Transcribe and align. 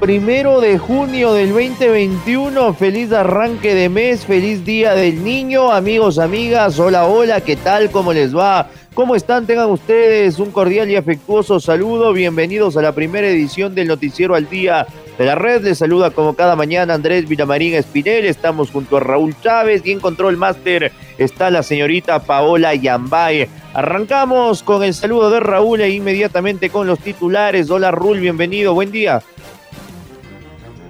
Primero 0.00 0.60
de 0.60 0.78
junio 0.78 1.32
del 1.32 1.48
2021, 1.48 2.72
feliz 2.74 3.12
arranque 3.12 3.74
de 3.74 3.88
mes, 3.88 4.24
feliz 4.24 4.64
día 4.64 4.94
del 4.94 5.24
niño, 5.24 5.72
amigos, 5.72 6.20
amigas, 6.20 6.78
hola, 6.78 7.06
hola, 7.06 7.40
¿qué 7.40 7.56
tal? 7.56 7.90
¿Cómo 7.90 8.12
les 8.12 8.34
va? 8.34 8.68
¿Cómo 8.94 9.16
están? 9.16 9.44
Tengan 9.44 9.68
ustedes 9.70 10.38
un 10.38 10.52
cordial 10.52 10.88
y 10.88 10.94
afectuoso 10.94 11.58
saludo, 11.58 12.12
bienvenidos 12.12 12.76
a 12.76 12.82
la 12.82 12.92
primera 12.92 13.26
edición 13.26 13.74
del 13.74 13.88
Noticiero 13.88 14.36
al 14.36 14.48
Día 14.48 14.86
de 15.18 15.24
la 15.24 15.34
Red, 15.34 15.64
les 15.64 15.78
saluda 15.78 16.10
como 16.10 16.34
cada 16.34 16.54
mañana 16.54 16.94
Andrés 16.94 17.28
Villamarín 17.28 17.74
Espinel, 17.74 18.24
estamos 18.26 18.70
junto 18.70 18.98
a 18.98 19.00
Raúl 19.00 19.34
Chávez 19.42 19.82
y 19.84 19.90
en 19.90 19.98
Control 19.98 20.36
Master 20.36 20.92
está 21.18 21.50
la 21.50 21.64
señorita 21.64 22.20
Paola 22.20 22.72
Yambay. 22.72 23.48
Arrancamos 23.74 24.62
con 24.62 24.84
el 24.84 24.94
saludo 24.94 25.28
de 25.30 25.40
Raúl 25.40 25.80
e 25.80 25.90
inmediatamente 25.90 26.70
con 26.70 26.86
los 26.86 27.00
titulares. 27.00 27.68
Hola 27.68 27.90
Raúl, 27.90 28.20
bienvenido, 28.20 28.74
buen 28.74 28.92
día. 28.92 29.22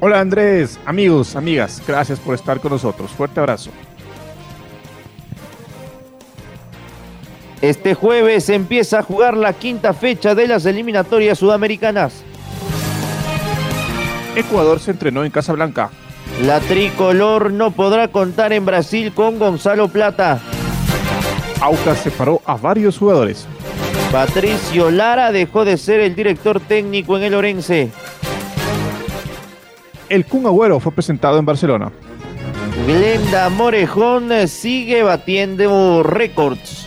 Hola 0.01 0.21
Andrés, 0.21 0.79
amigos, 0.87 1.35
amigas, 1.35 1.83
gracias 1.85 2.21
por 2.21 2.37
estar 2.37 2.61
con 2.61 2.71
nosotros. 2.71 3.11
Fuerte 3.11 3.41
abrazo. 3.41 3.71
Este 7.61 7.95
jueves 7.95 8.49
empieza 8.49 9.01
a 9.01 9.03
jugar 9.03 9.37
la 9.37 9.55
quinta 9.55 9.93
fecha 9.93 10.37
de 10.37 10.47
las 10.47 10.67
eliminatorias 10.67 11.39
sudamericanas. 11.39 12.23
Ecuador 14.37 14.79
se 14.79 14.93
entrenó 14.93 15.25
en 15.25 15.33
Casablanca. 15.33 15.91
La 16.45 16.61
tricolor 16.61 17.51
no 17.51 17.73
podrá 17.73 18.07
contar 18.07 18.53
en 18.53 18.65
Brasil 18.65 19.13
con 19.13 19.41
Gonzalo 19.41 19.89
Plata. 19.89 20.41
Aucas 21.61 21.99
separó 21.99 22.41
a 22.45 22.55
varios 22.57 22.99
jugadores. 22.99 23.49
Patricio 24.13 24.93
Lara 24.93 25.33
dejó 25.33 25.65
de 25.65 25.77
ser 25.77 25.99
el 25.99 26.15
director 26.15 26.61
técnico 26.61 27.17
en 27.17 27.25
el 27.25 27.35
Orense. 27.35 27.91
El 30.09 30.25
Kun 30.25 30.47
Agüero 30.47 30.81
fue 30.81 30.93
presentado 30.93 31.39
en 31.39 31.45
Barcelona. 31.45 31.93
Glenda 32.87 33.49
Morejón 33.51 34.31
sigue 34.49 35.03
batiendo 35.03 36.03
récords. 36.03 36.87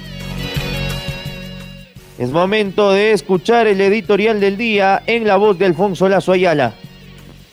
Es 2.17 2.31
momento 2.31 2.91
de 2.91 3.11
escuchar 3.11 3.67
el 3.67 3.81
editorial 3.81 4.39
del 4.39 4.57
día 4.57 5.01
en 5.05 5.27
la 5.27 5.37
voz 5.37 5.57
de 5.57 5.65
Alfonso 5.65 6.07
Lazo 6.07 6.31
Ayala. 6.31 6.73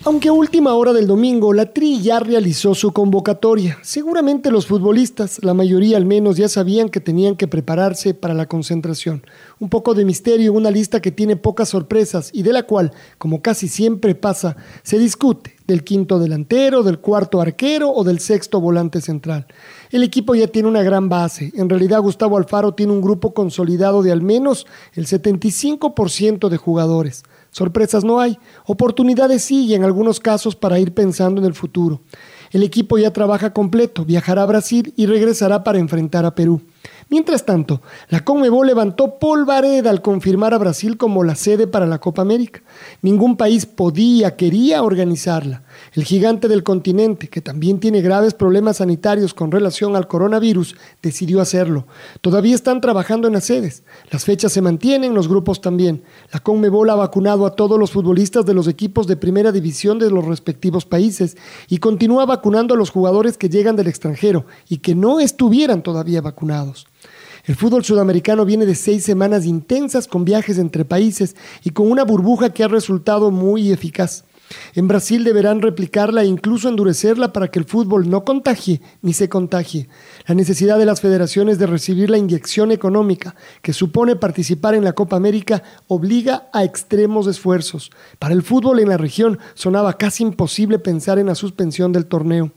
Aunque 0.08 0.30
a 0.30 0.32
última 0.32 0.72
hora 0.72 0.94
del 0.94 1.06
domingo 1.06 1.52
la 1.52 1.66
Tri 1.66 2.00
ya 2.00 2.18
realizó 2.18 2.74
su 2.74 2.92
convocatoria, 2.92 3.76
seguramente 3.82 4.50
los 4.50 4.66
futbolistas, 4.66 5.38
la 5.44 5.52
mayoría 5.52 5.98
al 5.98 6.06
menos, 6.06 6.38
ya 6.38 6.48
sabían 6.48 6.88
que 6.88 6.98
tenían 6.98 7.36
que 7.36 7.46
prepararse 7.46 8.14
para 8.14 8.32
la 8.32 8.46
concentración. 8.46 9.22
Un 9.60 9.68
poco 9.68 9.92
de 9.92 10.06
misterio, 10.06 10.54
una 10.54 10.70
lista 10.70 11.02
que 11.02 11.12
tiene 11.12 11.36
pocas 11.36 11.68
sorpresas 11.68 12.30
y 12.32 12.42
de 12.42 12.54
la 12.54 12.62
cual, 12.62 12.92
como 13.18 13.42
casi 13.42 13.68
siempre 13.68 14.14
pasa, 14.14 14.56
se 14.82 14.98
discute 14.98 15.56
del 15.66 15.84
quinto 15.84 16.18
delantero, 16.18 16.82
del 16.82 17.00
cuarto 17.00 17.42
arquero 17.42 17.90
o 17.90 18.02
del 18.02 18.20
sexto 18.20 18.62
volante 18.62 19.02
central. 19.02 19.46
El 19.90 20.02
equipo 20.02 20.34
ya 20.34 20.46
tiene 20.46 20.68
una 20.68 20.82
gran 20.82 21.10
base. 21.10 21.52
En 21.54 21.68
realidad 21.68 22.00
Gustavo 22.00 22.38
Alfaro 22.38 22.72
tiene 22.72 22.94
un 22.94 23.02
grupo 23.02 23.34
consolidado 23.34 24.02
de 24.02 24.10
al 24.10 24.22
menos 24.22 24.66
el 24.94 25.06
75% 25.06 26.48
de 26.48 26.56
jugadores. 26.56 27.24
Sorpresas 27.50 28.04
no 28.04 28.20
hay, 28.20 28.38
oportunidades 28.66 29.42
sí 29.42 29.66
y 29.66 29.74
en 29.74 29.84
algunos 29.84 30.20
casos 30.20 30.56
para 30.56 30.78
ir 30.78 30.92
pensando 30.94 31.40
en 31.40 31.46
el 31.46 31.54
futuro. 31.54 32.00
El 32.50 32.62
equipo 32.62 32.96
ya 32.98 33.12
trabaja 33.12 33.52
completo, 33.52 34.04
viajará 34.04 34.42
a 34.42 34.46
Brasil 34.46 34.94
y 34.96 35.06
regresará 35.06 35.64
para 35.64 35.78
enfrentar 35.78 36.24
a 36.24 36.34
Perú. 36.34 36.62
Mientras 37.10 37.44
tanto, 37.44 37.82
la 38.08 38.24
Conmebol 38.24 38.66
levantó 38.66 39.18
polvareda 39.18 39.90
al 39.90 40.02
confirmar 40.02 40.54
a 40.54 40.58
Brasil 40.58 40.96
como 40.96 41.24
la 41.24 41.34
sede 41.34 41.66
para 41.66 41.86
la 41.86 41.98
Copa 41.98 42.22
América. 42.22 42.60
Ningún 43.02 43.36
país 43.36 43.66
podía, 43.66 44.36
quería 44.36 44.82
organizarla. 44.82 45.62
El 45.94 46.04
gigante 46.04 46.48
del 46.48 46.62
continente, 46.62 47.28
que 47.28 47.40
también 47.40 47.80
tiene 47.80 48.00
graves 48.00 48.34
problemas 48.34 48.78
sanitarios 48.78 49.34
con 49.34 49.50
relación 49.50 49.96
al 49.96 50.08
coronavirus, 50.08 50.76
decidió 51.02 51.40
hacerlo. 51.40 51.86
Todavía 52.20 52.54
están 52.54 52.80
trabajando 52.80 53.26
en 53.26 53.34
las 53.34 53.44
sedes. 53.44 53.82
Las 54.10 54.24
fechas 54.24 54.52
se 54.52 54.62
mantienen, 54.62 55.14
los 55.14 55.28
grupos 55.28 55.60
también. 55.60 56.02
La 56.32 56.40
Conmebol 56.40 56.90
ha 56.90 56.94
vacunado 56.94 57.46
a 57.46 57.54
todos 57.54 57.78
los 57.78 57.90
futbolistas 57.90 58.44
de 58.44 58.54
los 58.54 58.68
equipos 58.68 59.06
de 59.06 59.16
primera 59.16 59.52
división 59.52 59.98
de 59.98 60.10
los 60.10 60.24
respectivos 60.24 60.84
países 60.84 61.36
y 61.68 61.78
continúa 61.78 62.26
vacunando 62.26 62.74
a 62.74 62.76
los 62.76 62.90
jugadores 62.90 63.38
que 63.38 63.48
llegan 63.48 63.76
del 63.76 63.88
extranjero 63.88 64.46
y 64.68 64.78
que 64.78 64.94
no 64.94 65.20
estuvieran 65.20 65.82
todavía 65.82 66.20
vacunados. 66.20 66.86
El 67.48 67.56
fútbol 67.56 67.82
sudamericano 67.82 68.44
viene 68.44 68.66
de 68.66 68.74
seis 68.74 69.04
semanas 69.04 69.46
intensas 69.46 70.06
con 70.06 70.24
viajes 70.24 70.58
entre 70.58 70.84
países 70.84 71.34
y 71.64 71.70
con 71.70 71.90
una 71.90 72.04
burbuja 72.04 72.50
que 72.50 72.62
ha 72.62 72.68
resultado 72.68 73.30
muy 73.30 73.72
eficaz. 73.72 74.24
En 74.74 74.88
Brasil 74.88 75.24
deberán 75.24 75.62
replicarla 75.62 76.22
e 76.22 76.26
incluso 76.26 76.68
endurecerla 76.68 77.32
para 77.32 77.48
que 77.48 77.58
el 77.58 77.64
fútbol 77.64 78.08
no 78.08 78.24
contagie 78.24 78.80
ni 79.02 79.12
se 79.12 79.28
contagie. 79.28 79.88
La 80.26 80.34
necesidad 80.34 80.78
de 80.78 80.86
las 80.86 81.00
federaciones 81.00 81.58
de 81.58 81.66
recibir 81.66 82.10
la 82.10 82.18
inyección 82.18 82.70
económica 82.72 83.34
que 83.62 83.72
supone 83.72 84.16
participar 84.16 84.74
en 84.74 84.84
la 84.84 84.92
Copa 84.92 85.16
América 85.16 85.62
obliga 85.86 86.48
a 86.52 86.64
extremos 86.64 87.26
esfuerzos. 87.26 87.90
Para 88.18 88.34
el 88.34 88.42
fútbol 88.42 88.80
en 88.80 88.88
la 88.88 88.96
región 88.96 89.38
sonaba 89.54 89.98
casi 89.98 90.22
imposible 90.22 90.78
pensar 90.78 91.18
en 91.18 91.26
la 91.26 91.34
suspensión 91.34 91.92
del 91.92 92.06
torneo. 92.06 92.52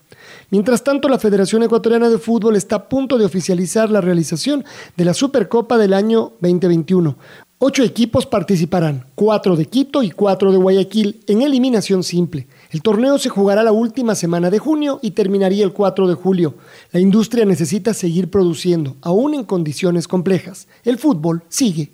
Mientras 0.50 0.84
tanto, 0.84 1.10
la 1.10 1.20
Federación 1.20 1.64
Ecuatoriana 1.64 2.10
de 2.10 2.18
Fútbol 2.18 2.56
está 2.56 2.76
a 2.76 2.90
punto 2.90 3.18
de 3.18 3.26
oficializar 3.26 3.90
la 3.90 4.02
realización 4.02 4.64
de 4.98 5.06
la 5.06 5.14
Supercopa 5.14 5.78
del 5.78 5.94
año 5.94 6.34
2021. 6.42 7.18
Ocho 7.64 7.84
equipos 7.84 8.26
participarán, 8.26 9.06
cuatro 9.14 9.56
de 9.56 9.68
Quito 9.68 10.02
y 10.02 10.10
cuatro 10.10 10.52
de 10.52 10.58
Guayaquil, 10.58 11.20
en 11.28 11.44
eliminación 11.44 12.02
simple. 12.02 12.48
El 12.72 12.82
torneo 12.82 13.20
se 13.20 13.30
jugará 13.30 13.62
la 13.62 13.72
última 13.72 14.16
semana 14.16 14.50
de 14.50 14.58
junio 14.58 14.98
y 15.04 15.12
terminaría 15.12 15.64
el 15.64 15.72
4 15.72 16.08
de 16.08 16.16
julio. 16.16 16.56
La 16.92 17.00
industria 17.00 17.46
necesita 17.46 17.94
seguir 17.94 18.32
produciendo, 18.32 18.96
aún 19.02 19.36
en 19.36 19.44
condiciones 19.44 20.08
complejas. 20.08 20.68
El 20.84 20.98
fútbol 20.98 21.44
sigue. 21.50 21.92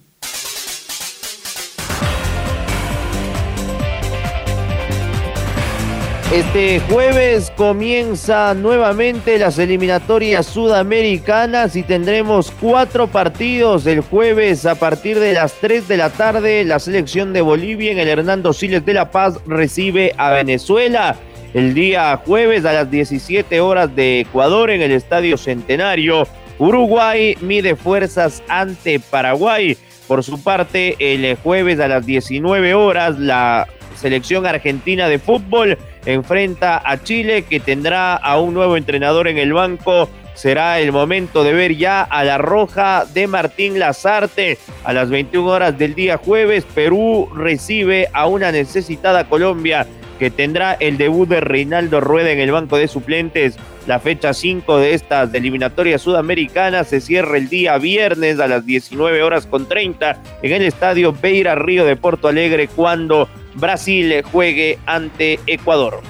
Este 6.34 6.82
jueves 6.82 7.54
comienza 7.56 8.54
nuevamente 8.54 9.40
las 9.40 9.58
eliminatorias 9.60 10.46
sudamericanas 10.46 11.78
y 11.78 11.84
tendremos 11.84 12.52
cuatro 12.52 13.08
partidos 13.08 13.86
el 13.86 14.02
jueves 14.02 14.66
a 14.66 14.76
partir 14.76 15.22
de 15.22 15.32
las 15.32 15.54
3 15.54 15.88
de 15.88 15.96
la 15.96 16.10
tarde. 16.10 16.66
La 16.66 16.80
selección 16.80 17.32
de 17.32 17.40
Bolivia 17.40 17.94
en 17.94 18.00
el 18.00 18.10
Hernando 18.10 18.52
Siles 18.52 18.86
de 18.86 18.94
La 18.94 19.10
Paz 19.10 19.40
recibe 19.46 20.14
a 20.18 20.32
Venezuela. 20.32 21.16
El 21.54 21.74
día 21.74 22.18
jueves 22.18 22.66
a 22.66 22.74
las 22.74 22.92
17 22.92 23.62
horas 23.62 23.96
de 23.96 24.20
Ecuador 24.20 24.70
en 24.70 24.82
el 24.82 24.92
Estadio 24.92 25.38
Centenario. 25.38 26.28
Uruguay 26.60 27.38
mide 27.40 27.78
fuerzas 27.78 28.44
ante 28.50 29.00
Paraguay. 29.00 29.78
Por 30.10 30.26
su 30.26 30.44
parte, 30.44 30.98
el 31.00 31.38
jueves 31.38 31.80
a 31.80 31.88
las 31.88 32.06
19 32.06 32.74
horas, 32.74 33.18
la 33.18 33.66
selección 33.96 34.46
argentina 34.46 35.08
de 35.08 35.20
fútbol 35.20 35.78
enfrenta 36.08 36.82
a 36.84 37.04
Chile 37.04 37.44
que 37.44 37.60
tendrá 37.60 38.16
a 38.16 38.40
un 38.40 38.54
nuevo 38.54 38.78
entrenador 38.78 39.28
en 39.28 39.38
el 39.38 39.52
banco. 39.52 40.10
Será 40.34 40.80
el 40.80 40.94
momento 40.94 41.44
de 41.44 41.54
ver 41.54 41.76
ya 41.76 42.02
a 42.02 42.24
la 42.24 42.38
roja 42.38 43.06
de 43.14 43.28
Martín 43.28 43.78
Lazarte. 43.78 44.58
A 44.86 44.94
las 44.94 45.10
21 45.10 45.46
horas 45.50 45.78
del 45.78 45.96
día 45.96 46.18
jueves, 46.18 46.64
Perú 46.74 47.30
recibe 47.36 48.08
a 48.14 48.28
una 48.28 48.52
necesitada 48.54 49.28
Colombia 49.28 49.86
que 50.18 50.32
tendrá 50.32 50.74
el 50.80 50.98
debut 50.98 51.28
de 51.28 51.42
Reinaldo 51.42 52.00
Rueda 52.00 52.32
en 52.32 52.40
el 52.40 52.52
banco 52.52 52.78
de 52.78 52.88
suplentes. 52.88 53.58
La 53.86 54.00
fecha 54.00 54.34
5 54.34 54.78
de 54.80 54.94
estas 54.94 55.34
eliminatorias 55.34 56.02
sudamericanas 56.02 56.88
se 56.88 57.02
cierra 57.02 57.38
el 57.38 57.50
día 57.50 57.78
viernes 57.78 58.40
a 58.40 58.48
las 58.48 58.66
19 58.66 59.24
horas 59.24 59.46
con 59.46 59.68
30 59.68 60.22
en 60.42 60.54
el 60.54 60.62
estadio 60.64 61.14
Beira 61.14 61.56
Río 61.56 61.86
de 61.86 61.96
Porto 61.96 62.28
Alegre 62.28 62.68
cuando 62.68 63.28
Brasil 63.58 64.24
juegue 64.32 64.78
ante 64.86 65.40
Ecuador. 65.48 66.02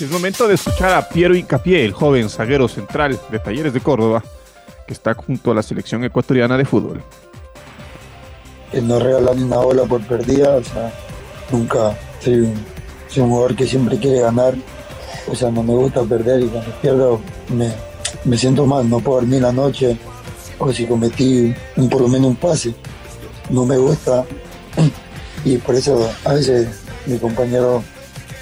Es 0.00 0.10
momento 0.10 0.46
de 0.46 0.54
escuchar 0.54 0.94
a 0.94 1.08
Piero 1.08 1.34
Incapié, 1.34 1.84
el 1.84 1.92
joven 1.92 2.30
zaguero 2.30 2.68
central 2.68 3.18
de 3.30 3.38
Talleres 3.38 3.74
de 3.74 3.80
Córdoba, 3.80 4.22
que 4.86 4.94
está 4.94 5.12
junto 5.14 5.50
a 5.50 5.54
la 5.54 5.62
selección 5.62 6.04
ecuatoriana 6.04 6.56
de 6.56 6.64
fútbol. 6.64 7.02
Que 8.70 8.80
no 8.80 8.98
regala 9.00 9.34
ni 9.34 9.42
una 9.42 9.58
bola 9.58 9.82
por 9.84 10.00
perdida, 10.02 10.56
o 10.56 10.64
sea, 10.64 10.92
nunca 11.50 11.98
soy 12.20 12.34
un, 12.34 12.54
soy 13.08 13.24
un 13.24 13.30
jugador 13.30 13.56
que 13.56 13.66
siempre 13.66 13.98
quiere 13.98 14.20
ganar, 14.20 14.54
o 15.30 15.34
sea, 15.34 15.50
no 15.50 15.62
me 15.62 15.74
gusta 15.74 16.02
perder 16.04 16.44
y 16.44 16.46
cuando 16.46 16.70
pierdo 16.80 17.20
me, 17.48 17.70
me 18.24 18.38
siento 18.38 18.64
mal, 18.64 18.88
no 18.88 19.00
puedo 19.00 19.20
dormir 19.20 19.42
la 19.42 19.52
noche, 19.52 19.98
o 20.60 20.72
si 20.72 20.86
cometí 20.86 21.54
un, 21.76 21.88
por 21.88 22.02
lo 22.02 22.08
menos 22.08 22.28
un 22.28 22.36
pase, 22.36 22.74
no 23.48 23.64
me 23.64 23.76
gusta. 23.76 24.24
Y 25.42 25.56
por 25.56 25.74
eso 25.74 26.10
a 26.26 26.34
veces 26.34 26.68
mi 27.06 27.16
compañero 27.16 27.82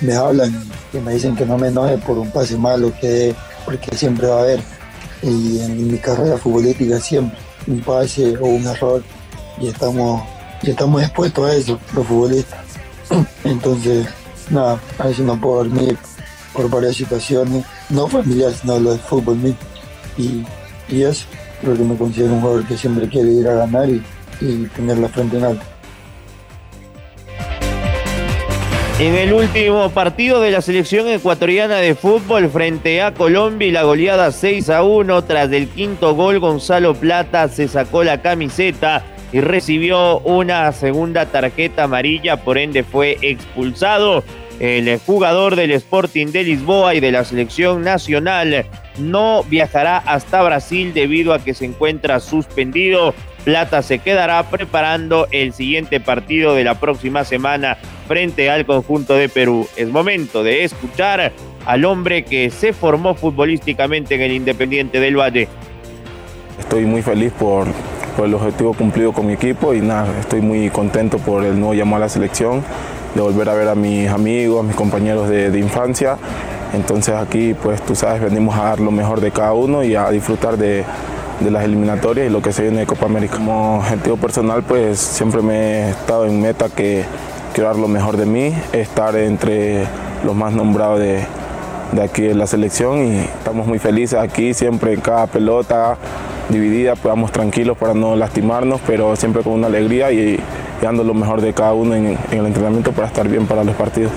me 0.01 0.17
hablan 0.17 0.53
y 0.93 0.97
me 0.99 1.15
dicen 1.15 1.37
que 1.37 1.47
no 1.47 1.57
me 1.57 1.69
enoje 1.69 1.97
por 1.99 2.19
un 2.19 2.29
pase 2.33 2.57
malo 2.59 2.93
que 3.01 3.37
porque 3.65 3.97
siempre 3.97 4.27
va 4.27 4.39
a 4.39 4.41
haber. 4.41 4.61
Y 5.23 5.61
en 5.61 5.93
mi 5.93 5.99
carrera 5.99 6.37
futbolística 6.37 6.99
siempre 6.99 7.39
un 7.69 7.81
pase 7.83 8.37
o 8.39 8.47
un 8.47 8.67
error 8.67 9.05
y 9.61 9.69
estamos 9.69 10.23
estamos 10.65 11.01
expuestos 11.01 11.49
a 11.49 11.55
eso 11.55 11.79
los 11.95 12.05
futbolistas. 12.05 12.59
Entonces 13.45 14.09
nada 14.51 14.81
a 14.99 15.07
veces 15.07 15.25
no 15.25 15.41
puedo 15.41 15.59
dormir 15.59 15.97
por 16.53 16.69
varias 16.69 16.97
situaciones 16.97 17.65
no 17.91 18.09
familiares 18.09 18.59
sino 18.63 18.81
lo 18.81 18.91
del 18.91 19.01
fútbol 19.01 19.55
y, 20.17 20.45
y 20.89 21.03
eso 21.03 21.27
creo 21.61 21.77
que 21.77 21.83
me 21.83 21.97
considero 21.97 22.35
un 22.35 22.41
jugador 22.41 22.67
que 22.67 22.77
siempre 22.77 23.09
quiere 23.09 23.31
ir 23.31 23.49
a 23.49 23.55
ganar 23.55 23.89
y, 23.89 24.03
tener 24.77 24.99
la 24.99 25.09
frente 25.09 25.37
en 25.37 25.45
alto 25.45 25.65
En 29.01 29.17
el 29.17 29.33
último 29.33 29.91
partido 29.91 30.41
de 30.41 30.53
la 30.53 30.63
selección 30.63 31.09
ecuatoriana 31.09 31.79
de 31.79 31.97
fútbol 31.97 32.49
frente 32.49 33.03
a 33.03 33.13
Colombia 33.15 33.67
y 33.67 33.73
la 33.73 33.83
goleada 33.83 34.31
6 34.31 34.71
a 34.71 34.85
1, 34.85 35.25
tras 35.25 35.51
el 35.51 35.69
quinto 35.69 36.15
gol 36.15 36.39
Gonzalo 36.39 36.95
Plata 36.95 37.49
se 37.49 37.67
sacó 37.67 38.05
la 38.05 38.23
camiseta 38.23 39.05
y 39.33 39.41
recibió 39.41 40.21
una 40.21 40.71
segunda 40.73 41.27
tarjeta 41.27 41.85
amarilla, 41.85 42.39
por 42.39 42.59
ende 42.59 42.83
fue 42.83 43.19
expulsado. 43.21 44.23
El 44.61 44.99
jugador 44.99 45.55
del 45.55 45.71
Sporting 45.71 46.29
de 46.29 46.43
Lisboa 46.43 46.95
y 46.95 47.01
de 47.01 47.13
la 47.13 47.25
selección 47.25 47.83
nacional 47.83 48.67
no 48.99 49.45
viajará 49.45 49.99
hasta 49.99 50.43
Brasil 50.43 50.93
debido 50.93 51.33
a 51.33 51.39
que 51.39 51.55
se 51.55 51.65
encuentra 51.65 52.19
suspendido. 52.19 53.15
Plata 53.45 53.83
se 53.83 54.01
quedará 54.01 54.43
preparando 54.51 55.29
el 55.31 55.53
siguiente 55.53 56.01
partido 56.01 56.55
de 56.55 56.65
la 56.65 56.81
próxima 56.81 57.25
semana 57.25 57.79
frente 58.09 58.51
al 58.51 58.67
conjunto 58.67 59.15
de 59.15 59.29
Perú. 59.29 59.69
Es 59.77 59.89
momento 59.89 60.43
de 60.43 60.65
escuchar 60.65 61.33
al 61.65 61.85
hombre 61.85 62.25
que 62.25 62.51
se 62.51 62.73
formó 62.73 63.15
futbolísticamente 63.15 64.17
en 64.17 64.23
el 64.23 64.33
Independiente 64.33 64.99
del 64.99 65.17
Valle. 65.17 65.49
Estoy 66.59 66.85
muy 66.85 67.03
feliz 67.03 67.33
por, 67.39 67.69
el 68.23 68.35
objetivo 68.35 68.75
cumplido 68.75 69.13
con 69.13 69.27
mi 69.27 69.35
equipo 69.35 69.73
y 69.73 69.81
nada, 69.81 70.19
estoy 70.19 70.41
muy 70.41 70.71
contento 70.71 71.19
por 71.19 71.45
el 71.45 71.59
nuevo 71.59 71.75
llamado 71.75 71.97
a 71.97 72.07
la 72.07 72.09
selección, 72.09 72.65
de 73.15 73.21
volver 73.21 73.49
a 73.49 73.55
ver 73.55 73.69
a 73.69 73.75
mis 73.75 74.09
amigos, 74.09 74.61
a 74.61 74.63
mis 74.63 74.77
compañeros 74.77 75.29
de, 75.29 75.59
infancia. 75.59 76.17
Entonces 76.75 77.15
aquí, 77.15 77.55
pues 77.55 77.81
tú 77.83 77.95
sabes, 77.95 78.21
venimos 78.23 78.57
a 78.57 78.65
dar 78.65 78.81
lo 78.81 78.91
mejor 78.91 79.21
de 79.21 79.31
cada 79.31 79.53
uno 79.53 79.83
y 79.83 79.95
a 79.95 80.11
disfrutar 80.11 80.57
de, 80.57 80.85
las 81.49 81.65
eliminatorias 81.65 82.27
y 82.27 82.31
lo 82.31 82.43
que 82.43 82.53
se 82.53 82.63
viene 82.63 82.81
de 82.81 82.87
Copa 82.87 83.07
América. 83.07 83.37
Como 83.37 83.79
objetivo 83.79 84.17
personal, 84.17 84.63
pues 84.63 84.99
siempre 84.99 85.41
me 85.41 85.55
he 85.55 85.91
estado 85.91 86.27
en 86.27 86.41
meta 86.41 86.69
que 86.69 87.05
quiero 87.55 87.69
dar 87.69 87.79
lo 87.79 87.89
mejor 87.89 88.17
de 88.17 88.27
mí, 88.27 88.53
estar 88.73 89.17
entre 89.17 89.87
los 90.25 90.35
más 90.35 90.53
nombrados 90.53 90.99
de, 90.99 91.25
aquí 92.03 92.23
de 92.23 92.35
la 92.35 92.47
selección 92.47 92.99
y 92.99 93.19
estamos 93.19 93.67
muy 93.67 93.79
felices 93.79 94.19
aquí, 94.19 94.53
siempre 94.53 94.93
en 94.93 95.01
cada 95.01 95.27
pelota 95.27 95.97
dividida, 96.49 96.97
podamos 96.97 97.31
tranquilos 97.31 97.77
para 97.77 97.95
no 97.95 98.17
lastimarnos, 98.17 98.81
pero 98.87 99.15
siempre 99.17 99.43
con 99.43 99.55
una 99.55 99.69
alegría 99.69 100.11
y, 100.13 100.41
y 100.81 100.85
dando 100.85 101.05
lo 101.05 101.15
mejor 101.15 101.41
de 101.41 101.53
cada 101.53 101.73
uno 101.73 101.95
en, 101.95 102.07
en 102.07 102.39
el 102.39 102.47
entrenamiento 102.47 102.93
para 102.93 103.09
estar 103.09 103.29
bien 103.29 103.47
para 103.47 103.65
los 103.65 103.75
partidos. 103.75 104.13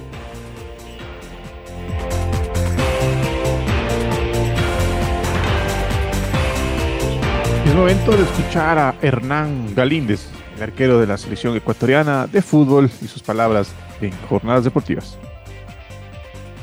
Es 7.65 7.75
momento 7.75 8.11
de 8.11 8.23
escuchar 8.23 8.77
a 8.77 8.95
Hernán 9.01 9.73
Galíndez, 9.73 10.29
el 10.57 10.63
arquero 10.63 10.99
de 10.99 11.07
la 11.07 11.17
selección 11.17 11.55
ecuatoriana 11.55 12.27
de 12.27 12.41
fútbol 12.41 12.91
y 13.01 13.07
sus 13.07 13.23
palabras 13.23 13.73
en 14.01 14.11
Jornadas 14.29 14.63
Deportivas. 14.63 15.17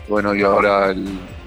Bueno, 0.09 0.35
y 0.35 0.43
ahora 0.43 0.91
el, 0.91 1.06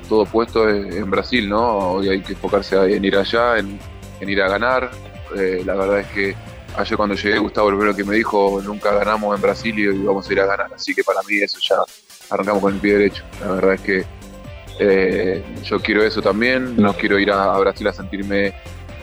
todo 0.09 0.25
puesto 0.25 0.67
es 0.67 0.95
en 0.95 1.09
Brasil, 1.09 1.47
¿no? 1.47 1.77
Hoy 1.93 2.09
hay 2.09 2.21
que 2.21 2.33
enfocarse 2.33 2.75
en 2.95 3.05
ir 3.05 3.15
allá, 3.15 3.59
en, 3.59 3.79
en 4.19 4.29
ir 4.29 4.41
a 4.41 4.49
ganar. 4.49 4.91
Eh, 5.37 5.63
la 5.65 5.75
verdad 5.75 5.99
es 6.01 6.07
que 6.07 6.35
ayer 6.77 6.97
cuando 6.97 7.15
llegué, 7.15 7.39
Gustavo, 7.39 7.69
el 7.69 7.75
primero 7.75 7.95
que 7.95 8.03
me 8.03 8.15
dijo, 8.15 8.61
nunca 8.63 8.93
ganamos 8.93 9.35
en 9.35 9.41
Brasil 9.41 9.77
y 9.77 9.87
vamos 10.03 10.29
a 10.29 10.33
ir 10.33 10.39
a 10.41 10.45
ganar. 10.45 10.73
Así 10.73 10.93
que 10.93 11.03
para 11.03 11.21
mí 11.23 11.37
eso 11.37 11.59
ya 11.61 11.75
arrancamos 12.29 12.61
con 12.61 12.73
el 12.73 12.79
pie 12.79 12.97
derecho. 12.97 13.23
La 13.41 13.51
verdad 13.51 13.73
es 13.73 13.81
que 13.81 14.05
eh, 14.79 15.43
yo 15.63 15.79
quiero 15.79 16.03
eso 16.03 16.21
también, 16.21 16.75
no 16.77 16.93
quiero 16.93 17.19
ir 17.19 17.31
a, 17.31 17.53
a 17.55 17.59
Brasil 17.59 17.87
a 17.87 17.93
sentirme 17.93 18.53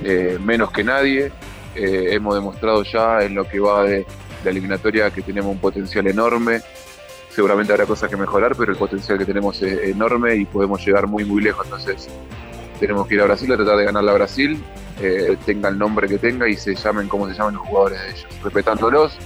eh, 0.02 0.38
menos 0.40 0.70
que 0.70 0.84
nadie. 0.84 1.32
Eh, 1.74 2.08
hemos 2.10 2.34
demostrado 2.34 2.82
ya 2.82 3.22
en 3.22 3.34
lo 3.34 3.44
que 3.44 3.60
va 3.60 3.84
de, 3.84 4.06
de 4.42 4.50
eliminatoria 4.50 5.10
que 5.10 5.22
tenemos 5.22 5.52
un 5.52 5.60
potencial 5.60 6.06
enorme. 6.06 6.60
Seguramente 7.30 7.72
habrá 7.72 7.86
cosas 7.86 8.10
que 8.10 8.16
mejorar, 8.16 8.56
pero 8.56 8.72
el 8.72 8.78
potencial 8.78 9.16
que 9.18 9.24
tenemos 9.24 9.62
es 9.62 9.90
enorme 9.90 10.34
y 10.34 10.44
podemos 10.44 10.84
llegar 10.84 11.06
muy, 11.06 11.24
muy 11.24 11.40
lejos. 11.42 11.66
Entonces, 11.66 12.08
tenemos 12.80 13.06
que 13.06 13.14
ir 13.14 13.20
a 13.20 13.24
Brasil 13.24 13.52
a 13.52 13.56
tratar 13.56 13.76
de 13.76 13.84
ganarla 13.84 14.10
a 14.10 14.14
Brasil, 14.14 14.60
eh, 15.00 15.36
tenga 15.44 15.68
el 15.68 15.78
nombre 15.78 16.08
que 16.08 16.18
tenga 16.18 16.48
y 16.48 16.54
se 16.54 16.74
llamen 16.74 17.08
como 17.08 17.28
se 17.28 17.34
llaman 17.34 17.54
los 17.54 17.66
jugadores 17.66 18.00
de 18.00 18.10
ellos, 18.10 18.26
respetándolos, 18.42 19.16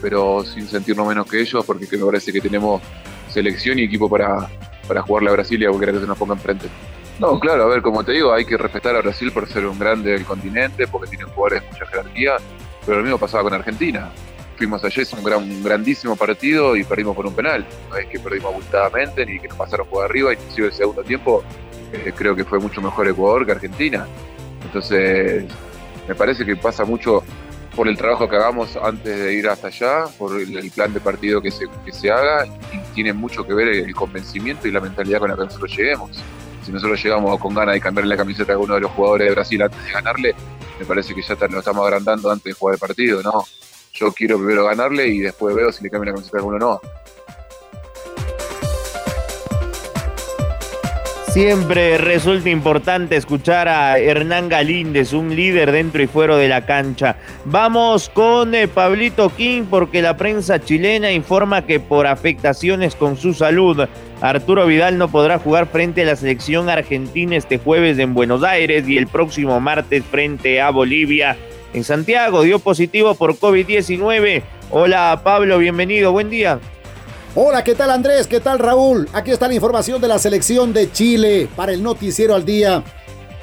pero 0.00 0.44
sin 0.44 0.66
sentirnos 0.66 1.06
menos 1.06 1.30
que 1.30 1.40
ellos, 1.40 1.64
porque 1.64 1.86
me 1.96 2.04
parece 2.04 2.32
que 2.32 2.40
tenemos 2.40 2.80
selección 3.28 3.78
y 3.78 3.84
equipo 3.84 4.08
para, 4.08 4.48
para 4.86 5.02
jugarle 5.02 5.30
a 5.30 5.32
Brasil 5.34 5.60
y 5.60 5.66
a 5.66 5.68
cualquiera 5.68 5.92
que 5.92 6.00
se 6.00 6.06
nos 6.06 6.16
ponga 6.16 6.34
enfrente. 6.34 6.68
No, 7.18 7.38
claro, 7.40 7.64
a 7.64 7.66
ver, 7.66 7.82
como 7.82 8.04
te 8.04 8.12
digo, 8.12 8.32
hay 8.32 8.44
que 8.44 8.56
respetar 8.56 8.94
a 8.94 9.00
Brasil 9.00 9.32
por 9.32 9.48
ser 9.48 9.66
un 9.66 9.78
grande 9.78 10.12
del 10.12 10.24
continente, 10.24 10.86
porque 10.86 11.10
tienen 11.10 11.28
jugadores 11.28 11.62
de 11.62 11.68
mucha 11.68 11.86
jerarquía, 11.86 12.36
pero 12.86 12.98
lo 12.98 13.02
mismo 13.02 13.18
pasaba 13.18 13.42
con 13.42 13.54
Argentina. 13.54 14.10
Fuimos 14.56 14.82
ayer, 14.84 15.00
es 15.00 15.12
un, 15.12 15.22
gran, 15.22 15.62
grandísimo 15.62 16.16
partido 16.16 16.76
y 16.76 16.84
perdimos 16.84 17.16
por 17.16 17.26
un 17.26 17.34
penal. 17.34 17.66
No 17.90 17.96
es 17.96 18.06
que 18.06 18.18
perdimos 18.18 18.52
abultadamente 18.52 19.26
ni 19.26 19.38
que 19.40 19.48
nos 19.48 19.56
pasaron 19.56 19.88
por 19.88 20.04
arriba, 20.04 20.32
inclusive 20.32 20.68
el 20.68 20.72
segundo 20.72 21.02
tiempo 21.02 21.42
eh, 21.92 22.12
creo 22.14 22.36
que 22.36 22.44
fue 22.44 22.58
mucho 22.58 22.80
mejor 22.80 23.08
Ecuador 23.08 23.44
que 23.46 23.52
Argentina. 23.52 24.06
Entonces, 24.68 25.44
me 26.06 26.14
parece 26.14 26.44
que 26.44 26.56
pasa 26.56 26.84
mucho 26.84 27.22
por 27.74 27.88
el 27.88 27.96
trabajo 27.96 28.28
que 28.28 28.36
hagamos 28.36 28.76
antes 28.76 29.18
de 29.18 29.34
ir 29.34 29.48
hasta 29.48 29.68
allá, 29.68 30.04
por 30.18 30.40
el, 30.40 30.70
plan 30.70 30.92
de 30.92 31.00
partido 31.00 31.40
que 31.40 31.50
se, 31.50 31.66
que 31.84 31.92
se 31.92 32.10
haga, 32.10 32.46
y 32.46 32.78
tiene 32.94 33.12
mucho 33.12 33.46
que 33.46 33.54
ver 33.54 33.68
el 33.68 33.94
convencimiento 33.94 34.68
y 34.68 34.72
la 34.72 34.80
mentalidad 34.80 35.20
con 35.20 35.30
la 35.30 35.36
que 35.36 35.44
nosotros 35.44 35.76
lleguemos 35.76 36.10
si 36.68 36.72
nosotros 36.72 37.02
llegamos 37.02 37.40
con 37.40 37.54
ganas 37.54 37.74
de 37.74 37.80
cambiarle 37.80 38.10
la 38.10 38.18
camiseta 38.18 38.52
a 38.52 38.56
alguno 38.56 38.74
de 38.74 38.82
los 38.82 38.90
jugadores 38.90 39.28
de 39.28 39.34
Brasil 39.34 39.62
antes 39.62 39.82
de 39.82 39.90
ganarle, 39.90 40.34
me 40.78 40.84
parece 40.84 41.14
que 41.14 41.22
ya 41.22 41.34
lo 41.48 41.60
estamos 41.60 41.82
agrandando 41.86 42.30
antes 42.30 42.44
de 42.44 42.52
jugar 42.52 42.74
el 42.74 42.78
partido, 42.78 43.22
¿no? 43.22 43.42
Yo 43.94 44.12
quiero 44.12 44.36
primero 44.36 44.66
ganarle 44.66 45.08
y 45.08 45.20
después 45.20 45.56
veo 45.56 45.72
si 45.72 45.82
le 45.82 45.88
cambio 45.88 46.10
la 46.10 46.16
camiseta 46.16 46.36
a 46.36 46.40
alguno 46.40 46.56
o 46.56 46.58
no. 46.58 46.80
Siempre 51.30 51.98
resulta 51.98 52.48
importante 52.48 53.14
escuchar 53.14 53.68
a 53.68 53.98
Hernán 53.98 54.48
Galíndez, 54.48 55.12
un 55.12 55.36
líder 55.36 55.72
dentro 55.72 56.02
y 56.02 56.06
fuera 56.06 56.38
de 56.38 56.48
la 56.48 56.64
cancha. 56.64 57.16
Vamos 57.44 58.08
con 58.08 58.54
eh, 58.54 58.66
Pablito 58.66 59.28
King 59.28 59.64
porque 59.68 60.00
la 60.00 60.16
prensa 60.16 60.58
chilena 60.58 61.12
informa 61.12 61.66
que 61.66 61.80
por 61.80 62.06
afectaciones 62.06 62.94
con 62.94 63.18
su 63.18 63.34
salud, 63.34 63.86
Arturo 64.22 64.66
Vidal 64.66 64.96
no 64.96 65.08
podrá 65.08 65.38
jugar 65.38 65.66
frente 65.66 66.02
a 66.02 66.06
la 66.06 66.16
selección 66.16 66.70
argentina 66.70 67.36
este 67.36 67.58
jueves 67.58 67.98
en 67.98 68.14
Buenos 68.14 68.42
Aires 68.42 68.88
y 68.88 68.96
el 68.96 69.06
próximo 69.06 69.60
martes 69.60 70.02
frente 70.04 70.62
a 70.62 70.70
Bolivia 70.70 71.36
en 71.74 71.84
Santiago. 71.84 72.42
Dio 72.42 72.58
positivo 72.58 73.14
por 73.14 73.36
COVID-19. 73.36 74.42
Hola 74.70 75.20
Pablo, 75.22 75.58
bienvenido, 75.58 76.10
buen 76.10 76.30
día. 76.30 76.58
Hola, 77.40 77.62
¿qué 77.62 77.76
tal 77.76 77.90
Andrés? 77.90 78.26
¿Qué 78.26 78.40
tal 78.40 78.58
Raúl? 78.58 79.08
Aquí 79.12 79.30
está 79.30 79.46
la 79.46 79.54
información 79.54 80.00
de 80.00 80.08
la 80.08 80.18
selección 80.18 80.72
de 80.72 80.90
Chile 80.90 81.48
para 81.54 81.72
el 81.72 81.84
noticiero 81.84 82.34
al 82.34 82.44
día. 82.44 82.82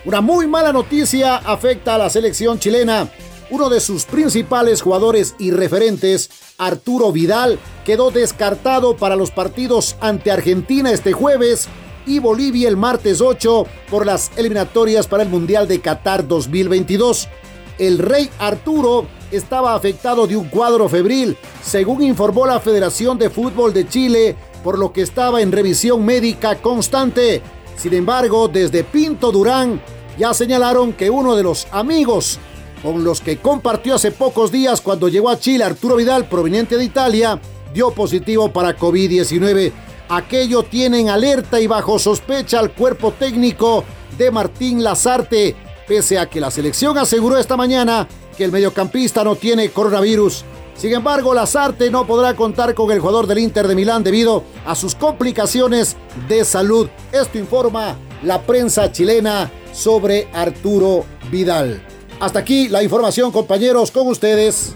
Una 0.03 0.19
muy 0.19 0.47
mala 0.47 0.73
noticia 0.73 1.37
afecta 1.37 1.95
a 1.95 1.97
la 1.97 2.09
selección 2.09 2.59
chilena. 2.59 3.07
Uno 3.49 3.69
de 3.69 3.79
sus 3.79 4.03
principales 4.03 4.81
jugadores 4.81 5.33
y 5.39 5.51
referentes 5.51 6.29
Arturo 6.57 7.13
Vidal, 7.13 7.57
quedó 7.85 8.11
descartado 8.11 8.97
para 8.97 9.15
los 9.15 9.31
partidos 9.31 9.95
ante 10.01 10.29
Argentina 10.29 10.91
este 10.91 11.13
jueves 11.13 11.69
y 12.05 12.19
Bolivia 12.19 12.67
el 12.67 12.75
martes 12.75 13.21
8 13.21 13.65
por 13.89 14.05
las 14.05 14.29
eliminatorias 14.35 15.07
para 15.07 15.23
el 15.23 15.29
Mundial 15.29 15.69
de 15.69 15.79
Qatar 15.79 16.27
2022. 16.27 17.29
El 17.77 17.99
rey 17.99 18.29
Arturo 18.39 19.05
estaba 19.31 19.75
afectado 19.75 20.27
de 20.27 20.37
un 20.37 20.47
cuadro 20.47 20.87
febril, 20.87 21.37
según 21.61 22.03
informó 22.03 22.45
la 22.45 22.59
Federación 22.59 23.17
de 23.17 23.29
Fútbol 23.29 23.73
de 23.73 23.87
Chile, 23.87 24.35
por 24.63 24.79
lo 24.79 24.93
que 24.93 25.01
estaba 25.01 25.41
en 25.41 25.51
revisión 25.51 26.05
médica 26.05 26.55
constante. 26.55 27.41
Sin 27.75 27.93
embargo, 27.93 28.47
desde 28.47 28.83
Pinto 28.83 29.31
Durán 29.31 29.81
ya 30.17 30.33
señalaron 30.33 30.93
que 30.93 31.09
uno 31.09 31.35
de 31.35 31.43
los 31.43 31.67
amigos 31.71 32.39
con 32.81 33.03
los 33.03 33.19
que 33.19 33.37
compartió 33.37 33.95
hace 33.95 34.11
pocos 34.11 34.51
días 34.51 34.79
cuando 34.79 35.09
llegó 35.09 35.29
a 35.29 35.39
Chile 35.39 35.63
Arturo 35.63 35.95
Vidal, 35.95 36.29
proveniente 36.29 36.77
de 36.77 36.85
Italia, 36.85 37.39
dio 37.73 37.91
positivo 37.91 38.53
para 38.53 38.77
COVID-19. 38.77 39.71
Aquello 40.07 40.63
tiene 40.63 40.99
en 40.99 41.09
alerta 41.09 41.59
y 41.59 41.67
bajo 41.67 41.99
sospecha 41.99 42.59
al 42.59 42.71
cuerpo 42.71 43.11
técnico 43.11 43.83
de 44.17 44.31
Martín 44.31 44.83
Lazarte, 44.83 45.55
pese 45.87 46.19
a 46.19 46.29
que 46.29 46.39
la 46.39 46.51
selección 46.51 46.97
aseguró 46.97 47.37
esta 47.37 47.57
mañana 47.57 48.07
que 48.37 48.43
el 48.43 48.51
mediocampista 48.51 49.23
no 49.23 49.35
tiene 49.35 49.69
coronavirus. 49.69 50.43
Sin 50.75 50.93
embargo, 50.93 51.33
Lazarte 51.33 51.89
no 51.89 52.05
podrá 52.05 52.35
contar 52.35 52.73
con 52.75 52.91
el 52.91 52.99
jugador 52.99 53.27
del 53.27 53.39
Inter 53.39 53.67
de 53.67 53.75
Milán 53.75 54.03
debido 54.03 54.43
a 54.65 54.75
sus 54.75 54.93
complicaciones 54.93 55.95
de 56.27 56.43
salud. 56.43 56.89
Esto 57.11 57.37
informa 57.37 57.95
la 58.23 58.41
prensa 58.41 58.91
chilena 58.91 59.49
sobre 59.71 60.27
Arturo 60.33 61.05
Vidal. 61.31 61.81
Hasta 62.19 62.39
aquí 62.39 62.67
la 62.67 62.83
información, 62.83 63.31
compañeros, 63.31 63.91
con 63.91 64.07
ustedes. 64.07 64.75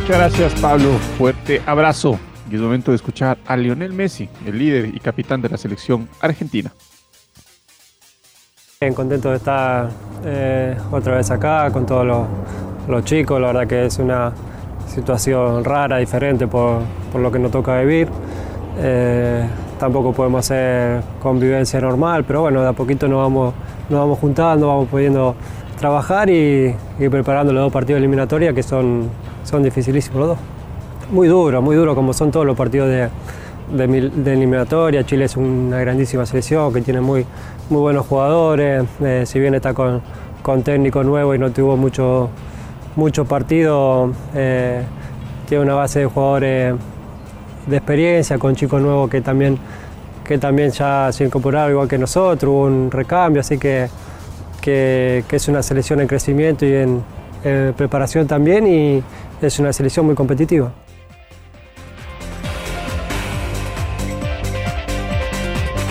Muchas 0.00 0.16
gracias, 0.16 0.60
Pablo. 0.60 0.98
Fuerte 1.16 1.62
abrazo. 1.66 2.18
Y 2.50 2.54
es 2.54 2.60
momento 2.60 2.92
de 2.92 2.96
escuchar 2.96 3.38
a 3.46 3.56
Lionel 3.56 3.92
Messi, 3.92 4.28
el 4.46 4.58
líder 4.58 4.94
y 4.94 5.00
capitán 5.00 5.42
de 5.42 5.50
la 5.50 5.58
selección 5.58 6.08
argentina. 6.20 6.72
Bien 8.80 8.94
contento 8.94 9.30
de 9.30 9.38
estar 9.38 9.88
eh, 10.24 10.76
otra 10.92 11.16
vez 11.16 11.28
acá 11.32 11.68
con 11.72 11.84
todos 11.84 12.06
los, 12.86 13.04
chicos. 13.04 13.40
La 13.40 13.48
verdad 13.48 13.66
que 13.66 13.86
es 13.86 13.98
una 13.98 14.30
situación 14.86 15.64
rara, 15.64 15.96
diferente 15.96 16.46
por, 16.46 16.82
por 17.10 17.20
lo 17.20 17.32
que 17.32 17.40
nos 17.40 17.50
toca 17.50 17.80
vivir. 17.80 18.06
Eh, 18.78 19.44
tampoco 19.80 20.12
podemos 20.12 20.46
hacer 20.46 21.02
convivencia 21.20 21.80
normal, 21.80 22.22
pero 22.22 22.42
bueno, 22.42 22.62
de 22.62 22.68
a 22.68 22.72
poquito 22.72 23.08
nos 23.08 23.18
vamos, 23.18 23.52
nos 23.88 23.98
vamos 23.98 24.18
juntando, 24.20 24.68
vamos 24.68 24.86
pudiendo 24.88 25.34
trabajar 25.80 26.30
y, 26.30 26.72
y 27.00 27.08
preparando 27.08 27.52
los 27.52 27.64
dos 27.64 27.72
partidos 27.72 27.98
eliminatorios 27.98 28.54
que 28.54 28.62
son, 28.62 29.10
son 29.42 29.64
dificilísimos 29.64 30.20
los 30.20 30.28
dos. 30.28 30.38
Muy 31.10 31.26
duro, 31.26 31.60
muy 31.60 31.74
duro 31.74 31.96
como 31.96 32.12
son 32.12 32.30
todos 32.30 32.46
los 32.46 32.56
partidos 32.56 32.88
de, 32.88 33.08
de, 33.70 34.32
eliminatoria. 34.32 35.04
Chile 35.04 35.24
es 35.24 35.36
una 35.36 35.78
grandísima 35.80 36.26
selección 36.26 36.72
que 36.72 36.80
tiene 36.80 37.00
muy, 37.00 37.24
muy 37.70 37.80
buenos 37.80 38.06
jugadores, 38.06 38.84
eh, 39.00 39.24
si 39.26 39.38
bien 39.38 39.54
está 39.54 39.74
con, 39.74 40.02
con, 40.42 40.62
técnico 40.62 41.02
nuevo 41.04 41.34
y 41.34 41.38
no 41.38 41.50
tuvo 41.50 41.76
mucho, 41.76 42.30
mucho 42.96 43.24
partido, 43.24 44.12
eh, 44.34 44.82
tiene 45.48 45.64
una 45.64 45.74
base 45.74 46.00
de 46.00 46.06
jugadores 46.06 46.74
de 47.66 47.76
experiencia, 47.76 48.38
con 48.38 48.54
chicos 48.54 48.80
nuevos 48.80 49.10
que 49.10 49.20
también, 49.20 49.58
que 50.24 50.38
también 50.38 50.70
ya 50.70 51.10
se 51.12 51.24
incorporaron 51.24 51.72
igual 51.72 51.88
que 51.88 51.98
nosotros, 51.98 52.50
hubo 52.50 52.64
un 52.64 52.90
recambio, 52.90 53.40
así 53.40 53.58
que, 53.58 53.88
que, 54.60 55.24
que 55.28 55.36
es 55.36 55.48
una 55.48 55.62
selección 55.62 56.00
en 56.00 56.06
crecimiento 56.06 56.64
y 56.64 56.72
en, 56.72 57.02
en 57.44 57.74
preparación 57.74 58.26
también 58.26 58.66
y 58.66 59.02
es 59.40 59.58
una 59.58 59.72
selección 59.72 60.06
muy 60.06 60.14
competitiva. 60.14 60.72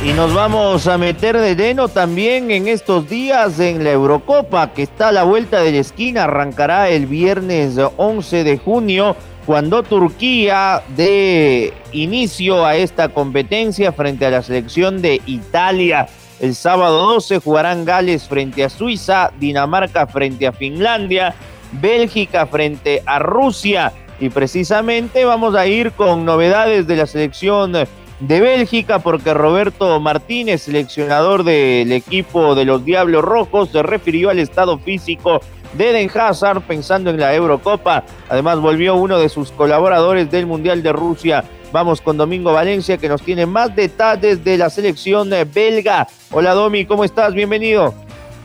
Y 0.08 0.14
nos 0.14 0.34
vamos 0.34 0.88
a 0.88 0.98
meter 0.98 1.38
de 1.38 1.54
lleno 1.54 1.90
también 1.90 2.50
en 2.50 2.70
estos 2.70 3.10
días 3.10 3.60
en 3.60 3.84
la 3.84 3.92
Eurocopa, 3.92 4.72
que 4.72 4.84
está 4.84 5.10
a 5.10 5.12
la 5.12 5.24
vuelta 5.24 5.62
de 5.62 5.74
la 5.74 5.80
esquina, 5.80 6.24
arrancará 6.24 6.88
el 6.88 7.08
viernes 7.08 7.78
11 7.98 8.46
de 8.46 8.58
junio, 8.58 9.18
cuando 9.46 9.84
Turquía 9.84 10.82
dé 10.96 11.74
inicio 11.92 12.66
a 12.66 12.78
esta 12.78 13.10
competencia 13.10 13.92
frente 13.92 14.26
a 14.26 14.30
la 14.30 14.42
selección 14.44 15.02
de 15.02 15.22
Italia. 15.26 16.08
El 16.40 16.56
sábado 16.56 17.06
12 17.08 17.40
jugarán 17.40 17.84
Gales 17.84 18.30
frente 18.30 18.64
a 18.64 18.70
Suiza, 18.70 19.34
Dinamarca 19.38 20.08
frente 20.08 20.48
a 20.48 20.54
Finlandia, 20.54 21.36
Bélgica 21.74 22.46
frente 22.46 23.04
a 23.06 23.20
Rusia. 23.20 23.92
Y 24.22 24.30
precisamente 24.30 25.26
vamos 25.26 25.54
a 25.54 25.68
ir 25.68 25.92
con 25.92 26.24
novedades 26.24 26.88
de 26.88 26.96
la 26.96 27.08
selección 27.08 27.74
de 28.20 28.42
Bélgica 28.42 29.00
porque 29.00 29.34
Roberto 29.34 30.00
Martínez, 30.00 30.64
seleccionador 30.64 31.44
del 31.44 31.92
equipo 31.92 32.56
de 32.56 32.66
los 32.66 32.84
Diablos 32.84 33.24
Rojos, 33.24 33.70
se 33.70 33.84
refirió 33.84 34.30
al 34.30 34.40
estado 34.40 34.80
físico 34.80 35.42
de 35.74 35.92
Eden 35.92 36.10
Hazard 36.14 36.62
pensando 36.62 37.10
en 37.10 37.20
la 37.20 37.36
Eurocopa. 37.36 38.04
Además 38.30 38.60
volvió 38.60 38.96
uno 38.96 39.20
de 39.20 39.30
sus 39.30 39.52
colaboradores 39.52 40.32
del 40.32 40.48
Mundial 40.48 40.82
de 40.82 40.94
Rusia. 40.94 41.44
Vamos 41.72 42.02
con 42.02 42.18
Domingo 42.18 42.54
Valencia 42.54 42.98
que 42.98 43.10
nos 43.10 43.22
tiene 43.22 43.46
más 43.46 43.76
detalles 43.76 44.44
de 44.44 44.58
la 44.58 44.70
selección 44.70 45.30
belga. 45.54 46.08
Hola 46.32 46.54
Domi, 46.54 46.86
¿cómo 46.86 47.04
estás? 47.04 47.34
Bienvenido. 47.34 47.94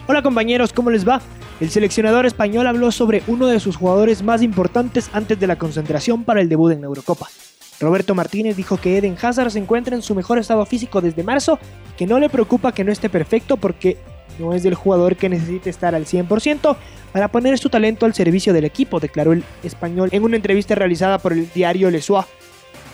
Hola 0.09 0.23
compañeros, 0.23 0.73
¿cómo 0.73 0.91
les 0.91 1.09
va? 1.09 1.23
El 1.61 1.71
seleccionador 1.71 2.27
español 2.27 2.67
habló 2.67 2.91
sobre 2.91 3.23
uno 3.29 3.47
de 3.47 3.61
sus 3.61 3.77
jugadores 3.77 4.23
más 4.25 4.43
importantes 4.43 5.09
antes 5.13 5.39
de 5.39 5.47
la 5.47 5.57
concentración 5.57 6.25
para 6.25 6.41
el 6.41 6.49
debut 6.49 6.73
en 6.73 6.81
la 6.81 6.89
Eurocopa. 6.89 7.29
Roberto 7.83 8.15
Martínez 8.15 8.57
dijo 8.57 8.77
que 8.77 8.97
Eden 8.97 9.17
Hazard 9.21 9.51
se 9.51 9.59
encuentra 9.59 9.97
en 9.97 10.03
su 10.03 10.15
mejor 10.15 10.39
estado 10.39 10.65
físico 10.65 11.01
desde 11.01 11.25
marzo, 11.25 11.59
que 11.99 12.07
no 12.07 12.21
le 12.21 12.29
preocupa 12.29 12.73
que 12.73 12.85
no 12.85 12.93
esté 12.93 13.11
perfecto 13.11 13.57
porque 13.57 13.99
no 14.39 14.55
es 14.55 14.63
del 14.63 14.77
jugador 14.77 15.17
que 15.17 15.29
necesite 15.29 15.69
estar 15.69 15.93
al 15.93 16.07
100% 16.07 16.77
para 17.13 17.27
poner 17.27 17.59
su 17.59 17.71
talento 17.71 18.07
al 18.07 18.15
servicio 18.15 18.53
del 18.53 18.65
equipo, 18.65 19.01
declaró 19.01 19.33
el 19.33 19.43
español 19.65 20.11
en 20.13 20.23
una 20.23 20.37
entrevista 20.37 20.77
realizada 20.77 21.19
por 21.19 21.33
el 21.33 21.51
diario 21.53 21.91
Le 21.91 22.01
Soir. 22.01 22.25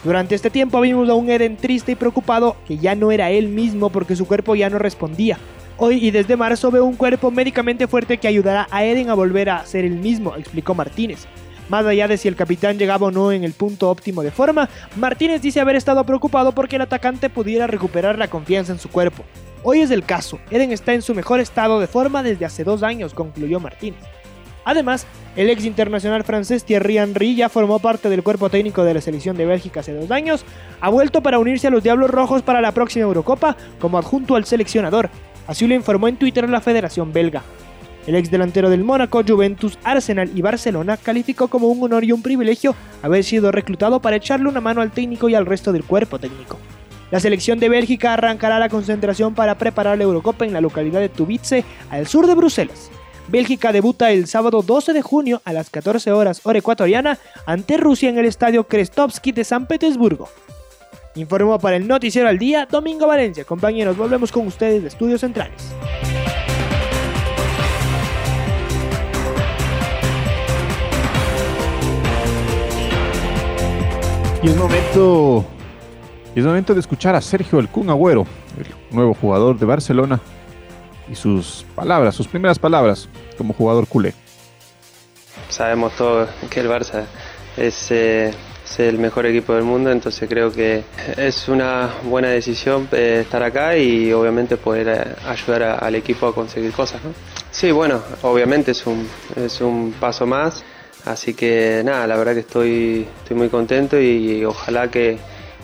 Durante 0.05 0.35
este 0.35 0.49
tiempo 0.49 0.81
vimos 0.81 1.09
a 1.11 1.15
un 1.15 1.29
Eden 1.29 1.59
triste 1.59 1.93
y 1.93 1.97
preocupado 1.97 2.57
que 2.67 2.79
ya 2.79 2.95
no 2.95 3.13
era 3.13 3.31
él 3.31 3.49
mismo 3.49 3.91
porque 3.91 4.17
su 4.17 4.27
cuerpo 4.27 4.55
ya 4.55 4.71
no 4.71 4.79
respondía. 4.79 5.39
Hoy 5.77 6.03
y 6.05 6.11
desde 6.11 6.37
marzo 6.37 6.71
veo 6.71 6.87
un 6.87 6.97
cuerpo 6.97 7.31
médicamente 7.31 7.87
fuerte 7.89 8.17
que 8.17 8.27
ayudará 8.27 8.67
a 8.71 8.85
Eden 8.85 9.11
a 9.11 9.15
volver 9.15 9.51
a 9.51 9.67
ser 9.67 9.85
el 9.85 9.99
mismo, 9.99 10.35
explicó 10.35 10.75
Martínez. 10.75 11.29
Más 11.69 11.85
allá 11.85 12.09
de 12.09 12.17
si 12.17 12.29
el 12.29 12.37
capitán 12.37 12.79
llegaba 12.79 13.09
o 13.09 13.11
no 13.11 13.31
en 13.31 13.45
el 13.45 13.53
punto 13.53 13.91
óptimo 13.91 14.23
de 14.23 14.31
forma, 14.31 14.69
Martínez 14.97 15.43
dice 15.43 15.61
haber 15.61 15.77
estado 15.77 16.05
preocupado 16.05 16.53
porque 16.53 16.77
el 16.77 16.83
atacante 16.83 17.29
pudiera 17.29 17.67
recuperar 17.67 18.19
la 18.19 18.29
confianza 18.29 18.73
en 18.73 18.79
su 18.79 18.89
cuerpo. 18.89 19.25
Hoy 19.63 19.81
es 19.81 19.91
el 19.91 20.05
caso, 20.05 20.39
Eden 20.51 20.73
está 20.73 20.95
en 20.95 21.03
su 21.03 21.15
mejor 21.15 21.41
estado 21.41 21.81
de 21.81 21.87
forma 21.87 22.23
desde 22.23 22.45
hace 22.45 22.65
dos 22.65 22.83
años, 22.83 23.13
concluyó 23.13 23.61
Martínez. 23.61 24.01
Además, 24.65 25.07
el 25.35 25.51
ex 25.51 25.65
internacional 25.65 26.25
francés 26.25 26.65
Thierry 26.65 26.99
Henry 26.99 27.35
ya 27.35 27.49
formó 27.49 27.79
parte 27.79 28.09
del 28.09 28.23
cuerpo 28.23 28.51
técnico 28.51 28.85
de 28.85 28.95
la 28.95 29.01
selección 29.01 29.37
de 29.37 29.47
Bélgica 29.47 29.81
hace 29.81 29.95
dos 29.95 30.11
años, 30.11 30.45
ha 30.81 30.91
vuelto 30.91 31.23
para 31.23 31.39
unirse 31.39 31.67
a 31.67 31.71
los 31.71 31.83
Diablos 31.83 32.11
Rojos 32.11 32.43
para 32.43 32.61
la 32.61 32.73
próxima 32.73 33.05
Eurocopa 33.05 33.57
como 33.81 33.99
adjunto 33.99 34.37
al 34.37 34.45
seleccionador, 34.45 35.11
así 35.47 35.67
lo 35.67 35.75
informó 35.75 36.09
en 36.09 36.17
Twitter 36.17 36.49
la 36.49 36.61
Federación 36.61 37.13
Belga. 37.13 37.43
El 38.09 38.15
ex 38.15 38.31
delantero 38.31 38.71
del 38.71 38.85
Mónaco, 38.85 39.23
Juventus, 39.23 39.79
Arsenal 39.85 40.31
y 40.35 40.41
Barcelona 40.41 40.97
calificó 40.97 41.49
como 41.49 41.69
un 41.69 41.83
honor 41.83 42.05
y 42.05 42.13
un 42.13 42.23
privilegio 42.23 42.75
haber 43.03 43.23
sido 43.23 43.53
reclutado 43.53 44.01
para 44.01 44.17
echarle 44.17 44.49
una 44.49 44.63
mano 44.63 44.81
al 44.81 44.93
técnico 44.93 45.29
y 45.29 45.35
al 45.35 45.45
resto 45.45 45.73
del 45.75 45.85
cuerpo 45.85 46.19
técnico. 46.19 46.59
La 47.11 47.21
selección 47.21 47.59
de 47.59 47.69
Bélgica 47.69 48.15
arrancará 48.15 48.59
la 48.59 48.71
concentración 48.71 49.35
para 49.35 49.59
preparar 49.59 49.99
la 49.99 50.05
Eurocopa 50.05 50.47
en 50.47 50.55
la 50.55 50.63
localidad 50.63 51.01
de 51.01 51.11
Tubice, 51.11 51.67
al 51.91 52.07
sur 52.07 52.27
de 52.27 52.35
Bruselas. 52.35 52.91
Bélgica 53.29 53.73
debuta 53.73 54.11
el 54.11 54.27
sábado 54.27 54.63
12 54.63 54.95
de 54.95 55.03
junio 55.03 55.43
a 55.45 55.53
las 55.53 55.69
14 55.69 56.11
horas 56.11 56.41
hora 56.45 56.61
ecuatoriana 56.61 57.19
ante 57.45 57.77
Rusia 57.77 58.09
en 58.09 58.17
el 58.17 58.25
estadio 58.25 58.67
Krestovsky 58.67 59.33
de 59.33 59.45
San 59.45 59.67
Petersburgo. 59.67 60.31
Informó 61.15 61.59
para 61.59 61.77
el 61.77 61.87
Noticiero 61.87 62.27
al 62.27 62.39
Día 62.39 62.65
Domingo 62.65 63.07
Valencia. 63.07 63.45
Compañeros, 63.45 63.99
volvemos 63.99 64.33
con 64.33 64.47
ustedes 64.47 64.81
de 64.81 64.89
Estudios 64.89 65.21
Centrales. 65.21 65.75
Y 74.41 74.49
es 74.49 74.57
momento, 74.57 75.45
es 76.33 76.45
momento 76.45 76.73
de 76.73 76.79
escuchar 76.79 77.17
a 77.17 77.21
Sergio 77.21 77.59
El 77.59 77.69
Kun 77.69 77.91
Agüero, 77.91 78.25
el 78.57 78.95
nuevo 78.95 79.13
jugador 79.13 79.59
de 79.59 79.67
Barcelona, 79.67 80.21
y 81.11 81.17
sus 81.17 81.67
palabras, 81.75 82.15
sus 82.15 82.29
primeras 82.29 82.57
palabras 82.57 83.09
como 83.37 83.53
jugador 83.53 83.89
culé. 83.89 84.15
Sabemos 85.49 85.93
todos 85.97 86.29
que 86.51 86.61
el 86.61 86.69
Barça 86.69 87.07
es, 87.57 87.91
eh, 87.91 88.33
el 88.79 88.99
mejor 88.99 89.27
equipo 89.27 89.55
del 89.55 89.65
mundo, 89.65 89.91
entonces 89.91 90.29
creo 90.29 90.53
que 90.53 90.85
es 91.17 91.49
una 91.49 91.91
buena 92.05 92.29
decisión 92.29 92.89
eh, 92.93 93.23
estar 93.23 93.43
acá 93.43 93.77
y 93.77 94.13
obviamente 94.13 94.57
poder 94.57 94.89
eh, 94.89 95.17
ayudar 95.27 95.81
al 95.83 95.97
equipo 95.97 96.29
a 96.29 96.35
conseguir 96.35 96.71
cosas. 96.71 97.03
¿no? 97.03 97.11
Sí, 97.51 97.73
bueno, 97.73 98.01
obviamente 98.23 98.71
es 98.71 98.87
un, 98.87 99.09
es 99.35 99.61
un 99.61 99.95
paso 99.99 100.27
más, 100.27 100.63
así 101.05 101.35
que 101.35 101.83
nada, 101.85 102.07
la 102.07 102.17
verdad 102.17 102.35
que 102.35 102.41
estoy, 102.41 103.07
estoy 103.23 103.37
muy 103.37 103.49
contento 103.49 104.01
y, 104.01 104.45
ojalá 104.45 104.91
que, 104.91 105.19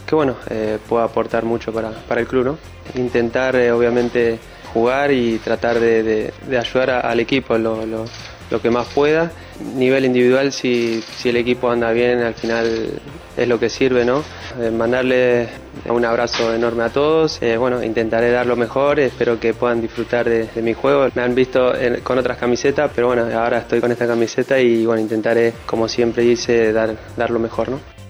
que 0.06 0.14
bueno, 0.14 0.36
eh, 0.50 0.78
pueda 0.88 1.04
aportar 1.04 1.44
mucho 1.44 1.72
para, 1.72 1.90
para 1.90 2.20
el 2.20 2.26
club, 2.26 2.44
¿no? 2.44 2.58
Intentar 2.94 3.56
eh, 3.56 3.72
obviamente 3.72 4.38
jugar 4.72 5.12
y 5.12 5.38
tratar 5.38 5.78
de, 5.78 6.32
de, 6.46 6.58
ayudar 6.58 6.90
al 7.06 7.20
equipo 7.20 7.56
lo, 7.56 7.86
lo, 7.86 8.04
lo, 8.50 8.60
que 8.60 8.70
más 8.70 8.86
pueda. 8.88 9.30
Nivel 9.76 10.04
individual, 10.04 10.52
si, 10.52 11.02
si 11.16 11.28
el 11.28 11.36
equipo 11.36 11.70
anda 11.70 11.92
bien, 11.92 12.20
al 12.20 12.34
final 12.34 13.00
es 13.36 13.48
lo 13.48 13.58
que 13.58 13.68
sirve, 13.68 14.04
¿no? 14.04 14.22
Eh, 14.60 14.70
mandarle 14.70 15.48
un 15.88 16.04
abrazo 16.04 16.54
enorme 16.54 16.84
a 16.84 16.90
todos. 16.90 17.40
Eh, 17.42 17.56
bueno, 17.56 17.82
intentaré 17.82 18.30
dar 18.30 18.46
lo 18.46 18.56
mejor, 18.56 19.00
espero 19.00 19.38
que 19.40 19.54
puedan 19.54 19.80
disfrutar 19.80 20.28
de, 20.28 20.46
de 20.46 20.62
mi 20.62 20.74
juego. 20.74 21.08
Me 21.14 21.22
han 21.22 21.34
visto 21.34 21.74
en, 21.74 22.00
con 22.00 22.18
otras 22.18 22.38
camisetas, 22.38 22.90
pero 22.94 23.08
bueno, 23.08 23.26
ahora 23.36 23.58
estoy 23.58 23.80
con 23.80 23.90
esta 23.92 24.06
camiseta 24.06 24.58
y 24.60 24.86
bueno, 24.86 25.02
intentaré, 25.02 25.52
como 25.66 25.88
siempre 25.88 26.24
hice, 26.24 26.72
dar, 26.72 26.94
dar 27.16 27.30
lo 27.30 27.38
mejor, 27.38 27.68
¿no? 27.68 28.03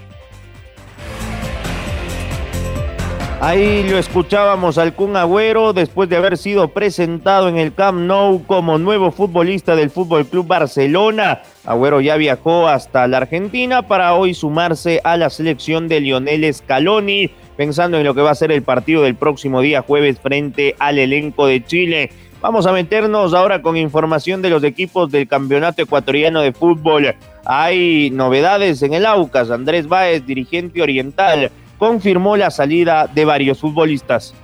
Ahí 3.45 3.87
lo 3.87 3.99
escuchábamos 3.99 4.79
al 4.79 4.95
Kun 4.95 5.19
Agüero 5.19 5.75
después 5.75 6.09
de 6.09 6.17
haber 6.17 6.39
sido 6.39 6.69
presentado 6.69 7.47
en 7.51 7.59
el 7.59 7.75
Camp 7.75 8.01
Nou 8.01 8.43
como 8.47 8.79
nuevo 8.79 9.11
futbolista 9.11 9.77
del 9.77 9.91
Fútbol 9.91 10.25
Club 10.25 10.47
Barcelona. 10.47 11.43
Agüero 11.67 12.01
ya 12.01 12.17
viajó 12.17 12.69
hasta 12.69 13.07
la 13.07 13.19
Argentina 13.19 13.87
para 13.87 14.15
hoy 14.15 14.33
sumarse 14.33 15.03
a 15.05 15.19
la 15.19 15.29
selección 15.29 15.89
de 15.89 16.01
Lionel 16.01 16.55
Scaloni, 16.55 17.29
pensando 17.55 17.99
en 17.99 18.05
lo 18.05 18.15
que 18.15 18.23
va 18.23 18.31
a 18.31 18.35
ser 18.35 18.51
el 18.51 18.63
partido 18.63 19.03
del 19.03 19.15
próximo 19.15 19.61
día 19.61 19.83
jueves 19.83 20.19
frente 20.21 20.75
al 20.79 20.99
elenco 20.99 21.47
de 21.47 21.63
Chile. 21.63 22.13
Vamos 22.41 22.65
a 22.65 22.73
meternos 22.73 23.35
ahora 23.35 23.61
con 23.61 23.77
información 23.77 24.41
de 24.41 24.49
los 24.49 24.65
equipos 24.65 25.13
del 25.13 25.29
Campeonato 25.29 25.83
Ecuatoriano 25.83 26.41
de 26.41 26.53
Fútbol. 26.53 27.15
Hay 27.45 28.09
novedades 28.11 28.83
en 28.83 28.95
el 28.95 29.05
Aucas. 29.05 29.51
Andrés 29.51 29.87
Báez, 29.87 30.25
dirigente 30.25 30.81
oriental, 30.81 31.51
confirmó 31.85 32.35
la 32.35 32.51
salida 32.51 33.07
de 33.07 33.27
varios 33.27 33.61
futbolistas. 33.61 34.35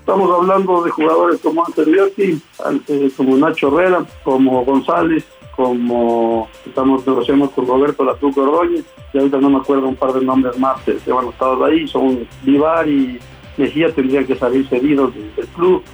Estamos 0.00 0.28
hablando 0.36 0.82
de 0.82 0.90
jugadores 0.90 1.40
como 1.40 1.64
Anseliotti, 1.64 2.42
como 3.16 3.36
Nacho 3.36 3.68
Herrera, 3.68 4.04
como 4.24 4.64
González, 4.64 5.24
como 5.54 6.48
estamos 6.66 7.06
negociando 7.06 7.48
con 7.50 7.68
Roberto 7.68 8.02
Latuco 8.02 8.42
Ordóñez, 8.42 8.84
y 9.12 9.18
ahorita 9.18 9.38
no 9.38 9.50
me 9.50 9.58
acuerdo 9.58 9.86
un 9.86 9.94
par 9.94 10.12
de 10.12 10.22
nombres 10.22 10.58
más 10.58 10.82
que, 10.82 10.96
que 10.96 11.12
van 11.12 11.28
estado 11.28 11.64
ahí, 11.64 11.86
son 11.86 12.26
Vivar 12.42 12.88
y 12.88 13.20
Mejía 13.58 13.92
tendrían 13.92 14.26
que 14.26 14.34
salir 14.34 14.68
cedidos 14.68 15.14
del 15.14 15.46
club, 15.54 15.84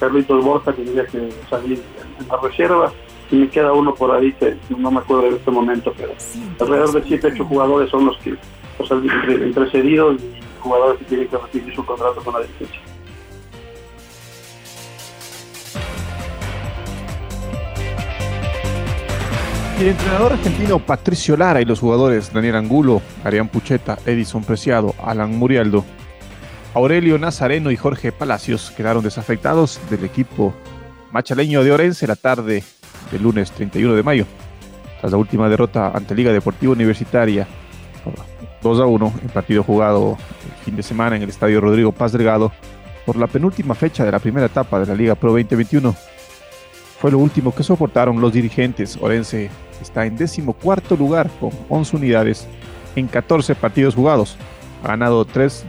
Carlitos 0.00 0.42
Borja 0.42 0.72
tendría 0.72 1.04
que 1.04 1.28
salir 1.50 1.82
en 2.20 2.28
la 2.28 2.38
reserva, 2.38 2.90
y 3.30 3.36
me 3.36 3.48
queda 3.48 3.72
uno 3.72 3.94
por 3.94 4.12
ahí 4.12 4.32
que 4.32 4.56
no 4.70 4.90
me 4.90 5.00
acuerdo 5.00 5.26
en 5.26 5.34
este 5.34 5.50
momento, 5.50 5.92
pero 5.94 6.12
alrededor 6.58 6.92
de 6.92 7.02
7, 7.02 7.32
8 7.34 7.44
jugadores 7.44 7.90
son 7.90 8.06
los 8.06 8.16
que 8.18 8.36
sea, 8.86 8.96
entre, 8.96 9.70
cedidos 9.70 10.20
y 10.20 10.60
jugadores 10.60 10.98
que 10.98 11.04
tienen 11.04 11.28
que 11.28 11.36
recibir 11.36 11.74
su 11.74 11.84
contrato 11.84 12.22
con 12.22 12.34
la. 12.34 12.46
Y 19.76 19.82
el 19.82 19.88
entrenador 19.88 20.32
argentino 20.32 20.78
Patricio 20.78 21.36
Lara 21.36 21.60
y 21.60 21.64
los 21.64 21.80
jugadores 21.80 22.32
Daniel 22.32 22.56
Angulo, 22.56 23.02
Arián 23.24 23.48
Pucheta, 23.48 23.98
Edison 24.06 24.44
Preciado, 24.44 24.94
Alan 25.02 25.36
Murialdo, 25.36 25.84
Aurelio 26.74 27.18
Nazareno 27.18 27.70
y 27.70 27.76
Jorge 27.76 28.12
Palacios 28.12 28.70
quedaron 28.70 29.02
desafectados 29.02 29.80
del 29.90 30.04
equipo 30.04 30.54
machaleño 31.12 31.62
de 31.62 31.72
Orense 31.72 32.06
la 32.06 32.16
tarde 32.16 32.64
del 33.10 33.22
lunes 33.22 33.50
31 33.52 33.94
de 33.94 34.02
mayo. 34.02 34.26
Tras 35.00 35.12
la 35.12 35.18
última 35.18 35.48
derrota 35.48 35.92
ante 35.94 36.14
Liga 36.14 36.32
Deportiva 36.32 36.72
Universitaria 36.72 37.46
2 38.64 38.80
a 38.80 38.86
1 38.86 39.12
en 39.22 39.28
partido 39.28 39.62
jugado 39.62 40.16
el 40.44 40.64
fin 40.64 40.74
de 40.74 40.82
semana 40.82 41.16
en 41.16 41.22
el 41.22 41.28
estadio 41.28 41.60
Rodrigo 41.60 41.92
Paz 41.92 42.12
Delgado 42.12 42.50
por 43.04 43.16
la 43.16 43.26
penúltima 43.26 43.74
fecha 43.74 44.04
de 44.04 44.10
la 44.10 44.18
primera 44.18 44.46
etapa 44.46 44.80
de 44.80 44.86
la 44.86 44.94
Liga 44.94 45.14
Pro 45.14 45.32
2021. 45.32 45.94
Fue 46.98 47.10
lo 47.10 47.18
último 47.18 47.54
que 47.54 47.62
soportaron 47.62 48.20
los 48.22 48.32
dirigentes. 48.32 48.98
Orense 49.00 49.50
está 49.82 50.06
en 50.06 50.16
décimo 50.16 50.54
cuarto 50.54 50.96
lugar 50.96 51.30
con 51.38 51.50
11 51.68 51.96
unidades 51.96 52.48
en 52.96 53.06
14 53.06 53.54
partidos 53.54 53.94
jugados. 53.94 54.38
Ha 54.82 54.88
ganado 54.88 55.26
3 55.26 55.66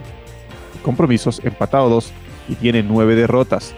compromisos, 0.82 1.42
empatado 1.44 1.90
2 1.90 2.12
y 2.48 2.54
tiene 2.54 2.82
9 2.82 3.14
derrotas. 3.14 3.74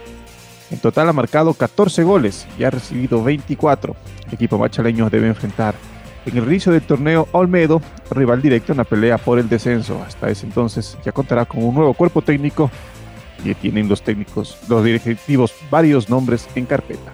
En 0.70 0.78
total 0.78 1.08
ha 1.08 1.12
marcado 1.12 1.54
14 1.54 2.04
goles 2.04 2.46
y 2.56 2.62
ha 2.62 2.70
recibido 2.70 3.24
24. 3.24 3.96
El 4.28 4.34
equipo 4.34 4.58
machaleño 4.58 5.10
debe 5.10 5.26
enfrentar 5.26 5.74
en 6.28 6.36
el 6.36 6.44
inicio 6.44 6.72
del 6.72 6.82
torneo 6.82 7.28
Olmedo, 7.32 7.80
rival 8.10 8.42
directo 8.42 8.72
en 8.72 8.78
la 8.78 8.84
pelea 8.84 9.18
por 9.18 9.38
el 9.38 9.48
descenso. 9.48 10.02
Hasta 10.06 10.30
ese 10.30 10.46
entonces 10.46 10.96
ya 11.04 11.12
contará 11.12 11.44
con 11.44 11.62
un 11.64 11.74
nuevo 11.74 11.94
cuerpo 11.94 12.22
técnico 12.22 12.70
y 13.44 13.54
tienen 13.54 13.88
los 13.88 14.02
técnicos, 14.02 14.58
los 14.68 14.84
directivos, 14.84 15.54
varios 15.70 16.08
nombres 16.10 16.48
en 16.54 16.66
carpeta. 16.66 17.12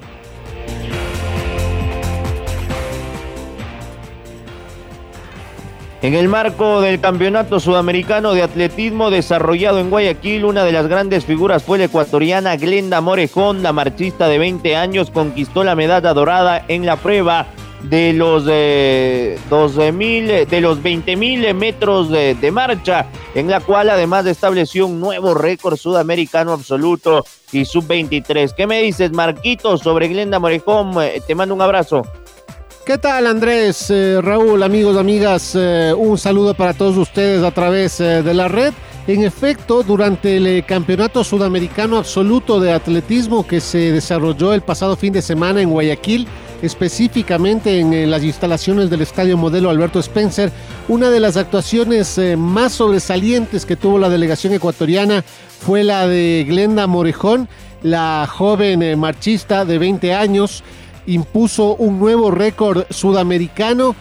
En 6.03 6.13
el 6.13 6.29
marco 6.29 6.83
del 6.83 7.01
Campeonato 7.01 7.61
Sudamericano 7.61 8.35
de 8.35 8.43
Atletismo 8.43 9.09
desarrollado 9.09 9.79
en 9.79 9.89
Guayaquil, 9.89 10.45
una 10.45 10.63
de 10.63 10.73
las 10.73 10.87
grandes 10.87 11.25
figuras 11.25 11.63
fue 11.63 11.79
la 11.79 11.85
ecuatoriana 11.85 12.57
Glenda 12.57 13.01
Morejón, 13.01 13.63
la 13.63 13.73
marchista 13.73 14.29
de 14.29 14.39
20 14.39 14.77
años, 14.77 15.11
conquistó 15.11 15.65
la 15.65 15.75
medalla 15.75 16.13
dorada 16.13 16.63
en 16.69 16.85
la 16.85 16.97
prueba 16.97 17.47
de 17.89 18.13
los 18.13 18.45
eh, 18.49 19.39
12 19.51 19.93
mil, 19.93 20.27
de 20.27 20.61
los 20.61 20.83
20 20.83 21.17
mil 21.17 21.55
metros 21.55 22.11
de, 22.11 22.35
de, 22.35 22.51
marcha, 22.51 23.07
en 23.35 23.49
la 23.49 23.61
cual 23.61 23.91
además 23.91 24.27
estableció 24.27 24.87
un 24.87 25.01
nuevo 25.01 25.35
récord 25.35 25.77
sudamericano 25.77 26.53
absoluto 26.53 27.25
y 27.53 27.65
sub-23. 27.65 28.55
¿Qué 28.55 28.67
me 28.67 28.83
dices, 28.83 29.13
Marquito, 29.13 29.79
sobre 29.79 30.09
Glenda 30.09 30.39
Morejón? 30.39 30.95
Te 31.27 31.35
mando 31.35 31.55
un 31.55 31.63
abrazo. 31.63 32.03
¿Qué 32.85 32.99
tal 32.99 33.27
Andrés, 33.27 33.89
eh, 33.89 34.21
Raúl, 34.21 34.63
amigos, 34.63 34.99
amigas? 34.99 35.55
Eh, 35.55 35.95
un 35.97 36.19
saludo 36.19 36.53
para 36.53 36.75
todos 36.75 36.99
ustedes 36.99 37.43
a 37.43 37.51
través 37.51 37.99
eh, 37.99 38.23
de 38.23 38.35
la 38.35 38.47
red. 38.47 38.75
En 39.07 39.25
efecto, 39.25 39.83
durante 39.83 40.37
el 40.37 40.67
Campeonato 40.67 41.25
Sudamericano 41.25 41.97
Absoluto 41.97 42.61
de 42.61 42.73
Atletismo 42.75 43.47
que 43.47 43.63
se 43.63 43.91
desarrolló 43.91 44.53
el 44.53 44.61
pasado 44.61 44.97
fin 44.97 45.15
de 45.15 45.23
semana 45.23 45.63
en 45.63 45.71
Guayaquil, 45.71 46.29
específicamente 46.63 47.81
en 47.81 48.11
las 48.11 48.23
instalaciones 48.23 48.91
del 48.91 49.03
Estadio 49.03 49.37
Modelo 49.37 49.71
Alberto 49.71 49.99
Spencer, 50.01 50.53
una 50.89 51.11
de 51.11 51.21
las 51.21 51.37
actuaciones 51.37 52.21
más 52.37 52.73
sobresalientes 52.73 53.67
que 53.67 53.77
tuvo 53.77 53.99
la 53.99 54.09
delegación 54.09 54.53
ecuatoriana 54.53 55.25
fue 55.61 55.85
la 55.85 56.07
de 56.07 56.45
Glenda 56.47 56.87
Morejón, 56.87 57.49
la 57.83 58.29
joven 58.31 58.99
marchista 58.99 59.65
de 59.65 59.79
20 59.79 60.15
años 60.15 60.63
impuso 61.07 61.77
un 61.77 61.99
nuevo 61.99 62.31
récord 62.31 62.85
sudamericano 62.91 63.95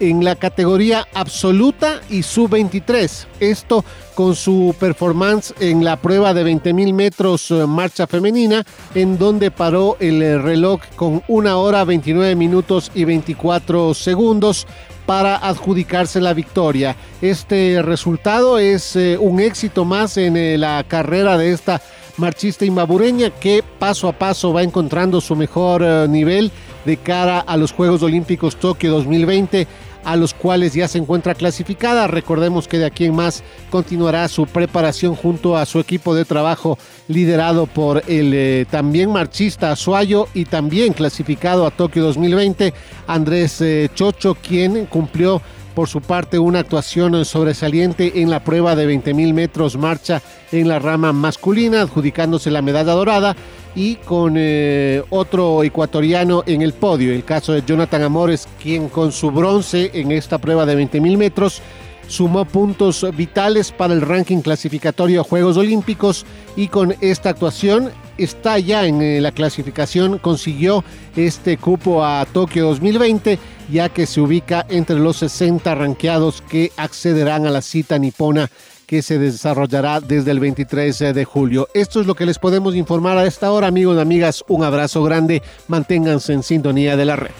en 0.00 0.24
la 0.24 0.36
categoría 0.36 1.06
absoluta 1.14 2.00
y 2.10 2.22
sub-23. 2.22 3.26
Esto 3.40 3.84
con 4.14 4.34
su 4.34 4.74
performance 4.78 5.54
en 5.60 5.84
la 5.84 5.96
prueba 5.96 6.32
de 6.32 6.44
20 6.44 6.72
mil 6.72 6.94
metros 6.94 7.50
marcha 7.50 8.06
femenina, 8.06 8.64
en 8.94 9.18
donde 9.18 9.50
paró 9.50 9.96
el 10.00 10.42
reloj 10.42 10.80
con 10.96 11.22
una 11.28 11.56
hora 11.58 11.84
29 11.84 12.34
minutos 12.34 12.90
y 12.94 13.04
24 13.04 13.94
segundos 13.94 14.66
para 15.06 15.36
adjudicarse 15.36 16.20
la 16.20 16.34
victoria. 16.34 16.96
Este 17.22 17.80
resultado 17.82 18.58
es 18.58 18.96
eh, 18.96 19.16
un 19.18 19.40
éxito 19.40 19.84
más 19.84 20.16
en 20.16 20.36
eh, 20.36 20.58
la 20.58 20.84
carrera 20.86 21.38
de 21.38 21.52
esta 21.52 21.80
marchista 22.16 22.64
imbabureña 22.64 23.30
que 23.30 23.62
paso 23.78 24.08
a 24.08 24.12
paso 24.12 24.52
va 24.52 24.62
encontrando 24.62 25.20
su 25.20 25.36
mejor 25.36 26.08
nivel 26.08 26.50
de 26.86 26.96
cara 26.96 27.40
a 27.40 27.56
los 27.56 27.72
Juegos 27.72 28.02
Olímpicos 28.02 28.56
Tokio 28.56 28.92
2020 28.92 29.66
a 30.06 30.14
los 30.14 30.32
cuales 30.34 30.72
ya 30.72 30.86
se 30.86 30.98
encuentra 30.98 31.34
clasificada. 31.34 32.06
Recordemos 32.06 32.68
que 32.68 32.78
de 32.78 32.86
aquí 32.86 33.04
en 33.04 33.16
más 33.16 33.42
continuará 33.70 34.28
su 34.28 34.46
preparación 34.46 35.16
junto 35.16 35.56
a 35.56 35.66
su 35.66 35.80
equipo 35.80 36.14
de 36.14 36.24
trabajo 36.24 36.78
liderado 37.08 37.66
por 37.66 38.04
el 38.06 38.32
eh, 38.32 38.66
también 38.70 39.10
marchista 39.10 39.72
Azuayo 39.72 40.28
y 40.32 40.44
también 40.44 40.92
clasificado 40.92 41.66
a 41.66 41.72
Tokio 41.72 42.04
2020 42.04 42.72
Andrés 43.08 43.60
eh, 43.60 43.90
Chocho, 43.94 44.36
quien 44.36 44.86
cumplió 44.86 45.42
por 45.76 45.88
su 45.90 46.00
parte 46.00 46.38
una 46.38 46.60
actuación 46.60 47.22
sobresaliente 47.26 48.22
en 48.22 48.30
la 48.30 48.42
prueba 48.42 48.74
de 48.74 48.86
20 48.86 49.12
mil 49.12 49.34
metros 49.34 49.76
marcha 49.76 50.22
en 50.50 50.68
la 50.68 50.78
rama 50.78 51.12
masculina, 51.12 51.82
adjudicándose 51.82 52.50
la 52.50 52.62
medalla 52.62 52.94
dorada 52.94 53.36
y 53.74 53.96
con 53.96 54.36
eh, 54.38 55.02
otro 55.10 55.62
ecuatoriano 55.62 56.42
en 56.46 56.62
el 56.62 56.72
podio, 56.72 57.12
el 57.12 57.24
caso 57.24 57.52
de 57.52 57.62
Jonathan 57.62 58.02
Amores, 58.04 58.48
quien 58.60 58.88
con 58.88 59.12
su 59.12 59.30
bronce 59.30 59.90
en 59.92 60.12
esta 60.12 60.38
prueba 60.38 60.64
de 60.64 60.76
20 60.76 60.98
mil 61.02 61.18
metros 61.18 61.60
sumó 62.08 62.46
puntos 62.46 63.04
vitales 63.14 63.70
para 63.70 63.92
el 63.92 64.00
ranking 64.00 64.40
clasificatorio 64.40 65.20
a 65.20 65.24
Juegos 65.24 65.58
Olímpicos 65.58 66.24
y 66.56 66.68
con 66.68 66.94
esta 67.02 67.28
actuación 67.28 67.90
está 68.18 68.58
ya 68.58 68.86
en 68.86 69.02
eh, 69.02 69.20
la 69.20 69.32
clasificación, 69.32 70.18
consiguió 70.18 70.84
este 71.16 71.56
cupo 71.56 72.04
a 72.04 72.26
Tokio 72.26 72.66
2020, 72.66 73.38
ya 73.70 73.88
que 73.88 74.06
se 74.06 74.20
ubica 74.20 74.66
entre 74.68 74.98
los 74.98 75.18
60 75.18 75.74
ranqueados 75.74 76.42
que 76.42 76.72
accederán 76.76 77.46
a 77.46 77.50
la 77.50 77.62
cita 77.62 77.98
nipona 77.98 78.50
que 78.86 79.02
se 79.02 79.18
desarrollará 79.18 80.00
desde 80.00 80.30
el 80.30 80.40
23 80.40 80.98
de 81.12 81.24
julio. 81.24 81.68
Esto 81.74 82.00
es 82.00 82.06
lo 82.06 82.14
que 82.14 82.26
les 82.26 82.38
podemos 82.38 82.76
informar 82.76 83.18
a 83.18 83.26
esta 83.26 83.50
hora, 83.50 83.66
amigos 83.66 83.96
y 83.96 84.00
amigas. 84.00 84.44
Un 84.48 84.64
abrazo 84.64 85.02
grande, 85.02 85.42
manténganse 85.68 86.32
en 86.32 86.42
sintonía 86.42 86.96
de 86.96 87.04
la 87.04 87.16
red. 87.16 87.32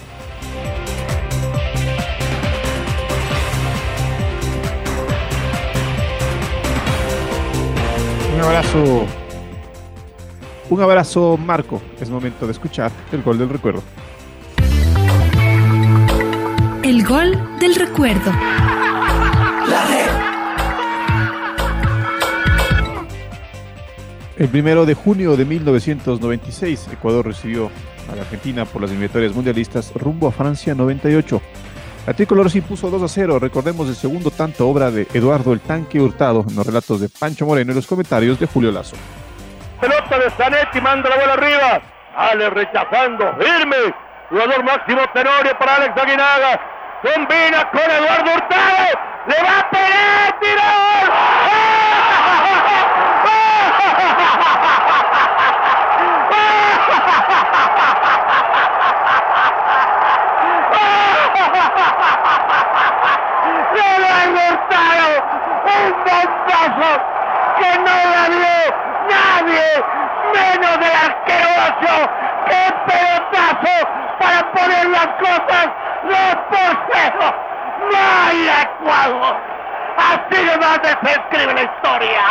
Un 8.35 8.41
abrazo. 8.43 9.26
Un 10.69 10.81
abrazo, 10.81 11.37
Marco. 11.37 11.81
Es 11.99 12.09
momento 12.09 12.45
de 12.45 12.51
escuchar 12.51 12.91
el 13.11 13.23
gol 13.23 13.37
del 13.37 13.49
recuerdo. 13.49 13.81
El 16.83 17.05
gol 17.05 17.37
del 17.59 17.75
recuerdo. 17.75 18.31
El 24.37 24.49
primero 24.49 24.85
de 24.85 24.93
junio 24.93 25.35
de 25.35 25.45
1996, 25.45 26.89
Ecuador 26.91 27.25
recibió 27.25 27.71
a 28.11 28.15
la 28.15 28.21
Argentina 28.21 28.65
por 28.65 28.81
las 28.81 28.91
eliminatorias 28.91 29.33
mundialistas 29.33 29.91
rumbo 29.95 30.27
a 30.27 30.31
Francia 30.31 30.75
98. 30.75 31.41
La 32.05 32.13
tricolor 32.13 32.51
se 32.51 32.59
impuso 32.59 32.89
2 32.89 33.01
a 33.01 33.07
0. 33.07 33.39
Recordemos 33.39 33.89
el 33.89 33.95
segundo 33.95 34.29
tanto, 34.29 34.67
obra 34.69 34.91
de 34.91 35.07
Eduardo 35.13 35.53
el 35.53 35.59
Tanque 35.59 35.99
Hurtado, 35.99 36.45
en 36.47 36.55
los 36.55 36.65
relatos 36.65 37.01
de 37.01 37.09
Pancho 37.09 37.45
Moreno 37.45 37.71
y 37.71 37.75
los 37.75 37.87
comentarios 37.87 38.39
de 38.39 38.45
Julio 38.45 38.71
Lazo. 38.71 38.95
Pelota 40.07 40.23
de 40.23 40.29
Zanetti, 40.31 40.81
manda 40.81 41.09
la 41.09 41.15
bola 41.17 41.33
arriba. 41.33 41.81
Ale 42.15 42.49
rechazando, 42.49 43.35
firme. 43.39 43.93
Jugador 44.29 44.63
máximo 44.63 45.01
Tenorio 45.13 45.57
para 45.57 45.75
Alex 45.75 46.01
Aguinaga. 46.01 46.59
Combina 47.01 47.69
con 47.71 47.81
Eduardo 47.81 48.31
Hurtado. 48.31 48.99
Le 49.27 49.43
va 49.43 49.59
a 49.59 49.69
pegar, 49.69 50.33
Hurtado. 64.49 65.09
Un 65.63 65.91
bombazo 66.03 66.91
que 67.59 67.79
no 67.79 67.95
la 68.11 68.23
vio 68.29 68.57
nadie, 69.07 69.96
menos 70.37 70.79
del 70.79 70.95
arquero 71.07 71.49
Ocho. 71.67 71.95
¡Qué 72.47 72.63
pelotazo 72.87 73.75
para 74.19 74.51
poner 74.53 74.85
las 74.89 75.07
cosas 75.25 75.65
dos 76.03 76.35
por 76.49 76.71
cero! 76.91 77.25
¡Vaya 77.91 78.61
Ecuador! 78.61 79.35
Así 79.97 80.43
nomás 80.45 80.79
se 80.83 81.11
escribe 81.11 81.53
la 81.53 81.63
historia. 81.63 82.21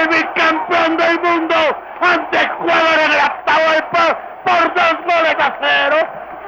El 0.00 0.08
bicampeón 0.08 0.96
del 0.96 1.20
mundo 1.20 1.54
ante 2.00 2.40
Ecuador 2.40 2.98
en 3.04 3.12
el 3.12 3.20
Atahualpa 3.20 4.18
por 4.44 4.74
dos 4.74 4.94
goles 5.04 5.36
a 5.38 5.52
cero. 5.60 5.96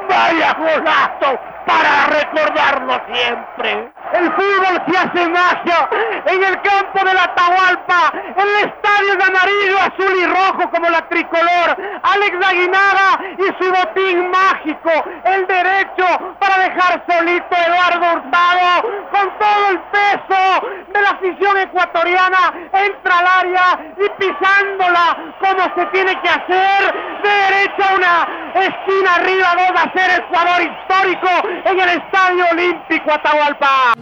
¡Vaya 0.09 0.53
golazo 0.55 1.39
para 1.67 2.07
recordarlo 2.07 3.01
siempre! 3.13 3.93
El 4.13 4.31
fútbol 4.33 4.83
se 4.87 4.99
hace 4.99 5.29
magia 5.29 5.89
en 6.27 6.45
el 6.45 6.61
campo 6.61 7.05
de 7.05 7.15
la 7.15 7.25
Atahualpa. 7.25 8.13
El 8.37 8.69
estadio 8.69 9.17
de 9.17 9.25
amarillo, 9.25 9.79
azul 9.79 10.17
y 10.19 10.27
rojo 10.27 10.71
como 10.71 10.91
la 10.91 11.09
tricolor. 11.09 11.77
Alex 12.03 12.47
Aguinaga 12.47 13.21
y 13.39 13.65
su 13.65 13.71
botín 13.71 14.31
mágico. 14.31 14.91
El 15.25 15.47
derecho 15.47 16.07
para 16.39 16.59
dejar 16.59 17.03
solito 17.09 17.57
a 17.57 17.65
Eduardo 17.65 18.13
Hurtado 18.13 18.83
con 19.11 19.39
todo 19.39 19.71
el 19.71 19.79
peso 19.81 20.67
de 20.93 21.03
la 21.03 21.11
afición 21.11 21.57
ecuatoriana. 21.59 22.53
Entra 22.73 23.19
al 23.19 23.27
área 23.27 23.79
y 23.97 24.09
pisándola 24.19 25.17
como 25.41 25.75
se 25.75 25.87
tiene 25.87 26.21
que 26.21 26.29
hacer. 26.29 26.95
De 27.23 27.31
derecha 27.31 27.95
una 27.97 28.29
esquina 28.61 29.15
arriba, 29.15 29.55
2 29.73 29.83
a 29.83 29.93
0 29.95 30.25
Ecuador 30.27 30.63
histórico 30.63 31.49
en 31.65 31.81
el 31.81 31.89
Estadio 31.89 32.45
Olímpico 32.53 33.13
Atahualpa. 33.13 34.02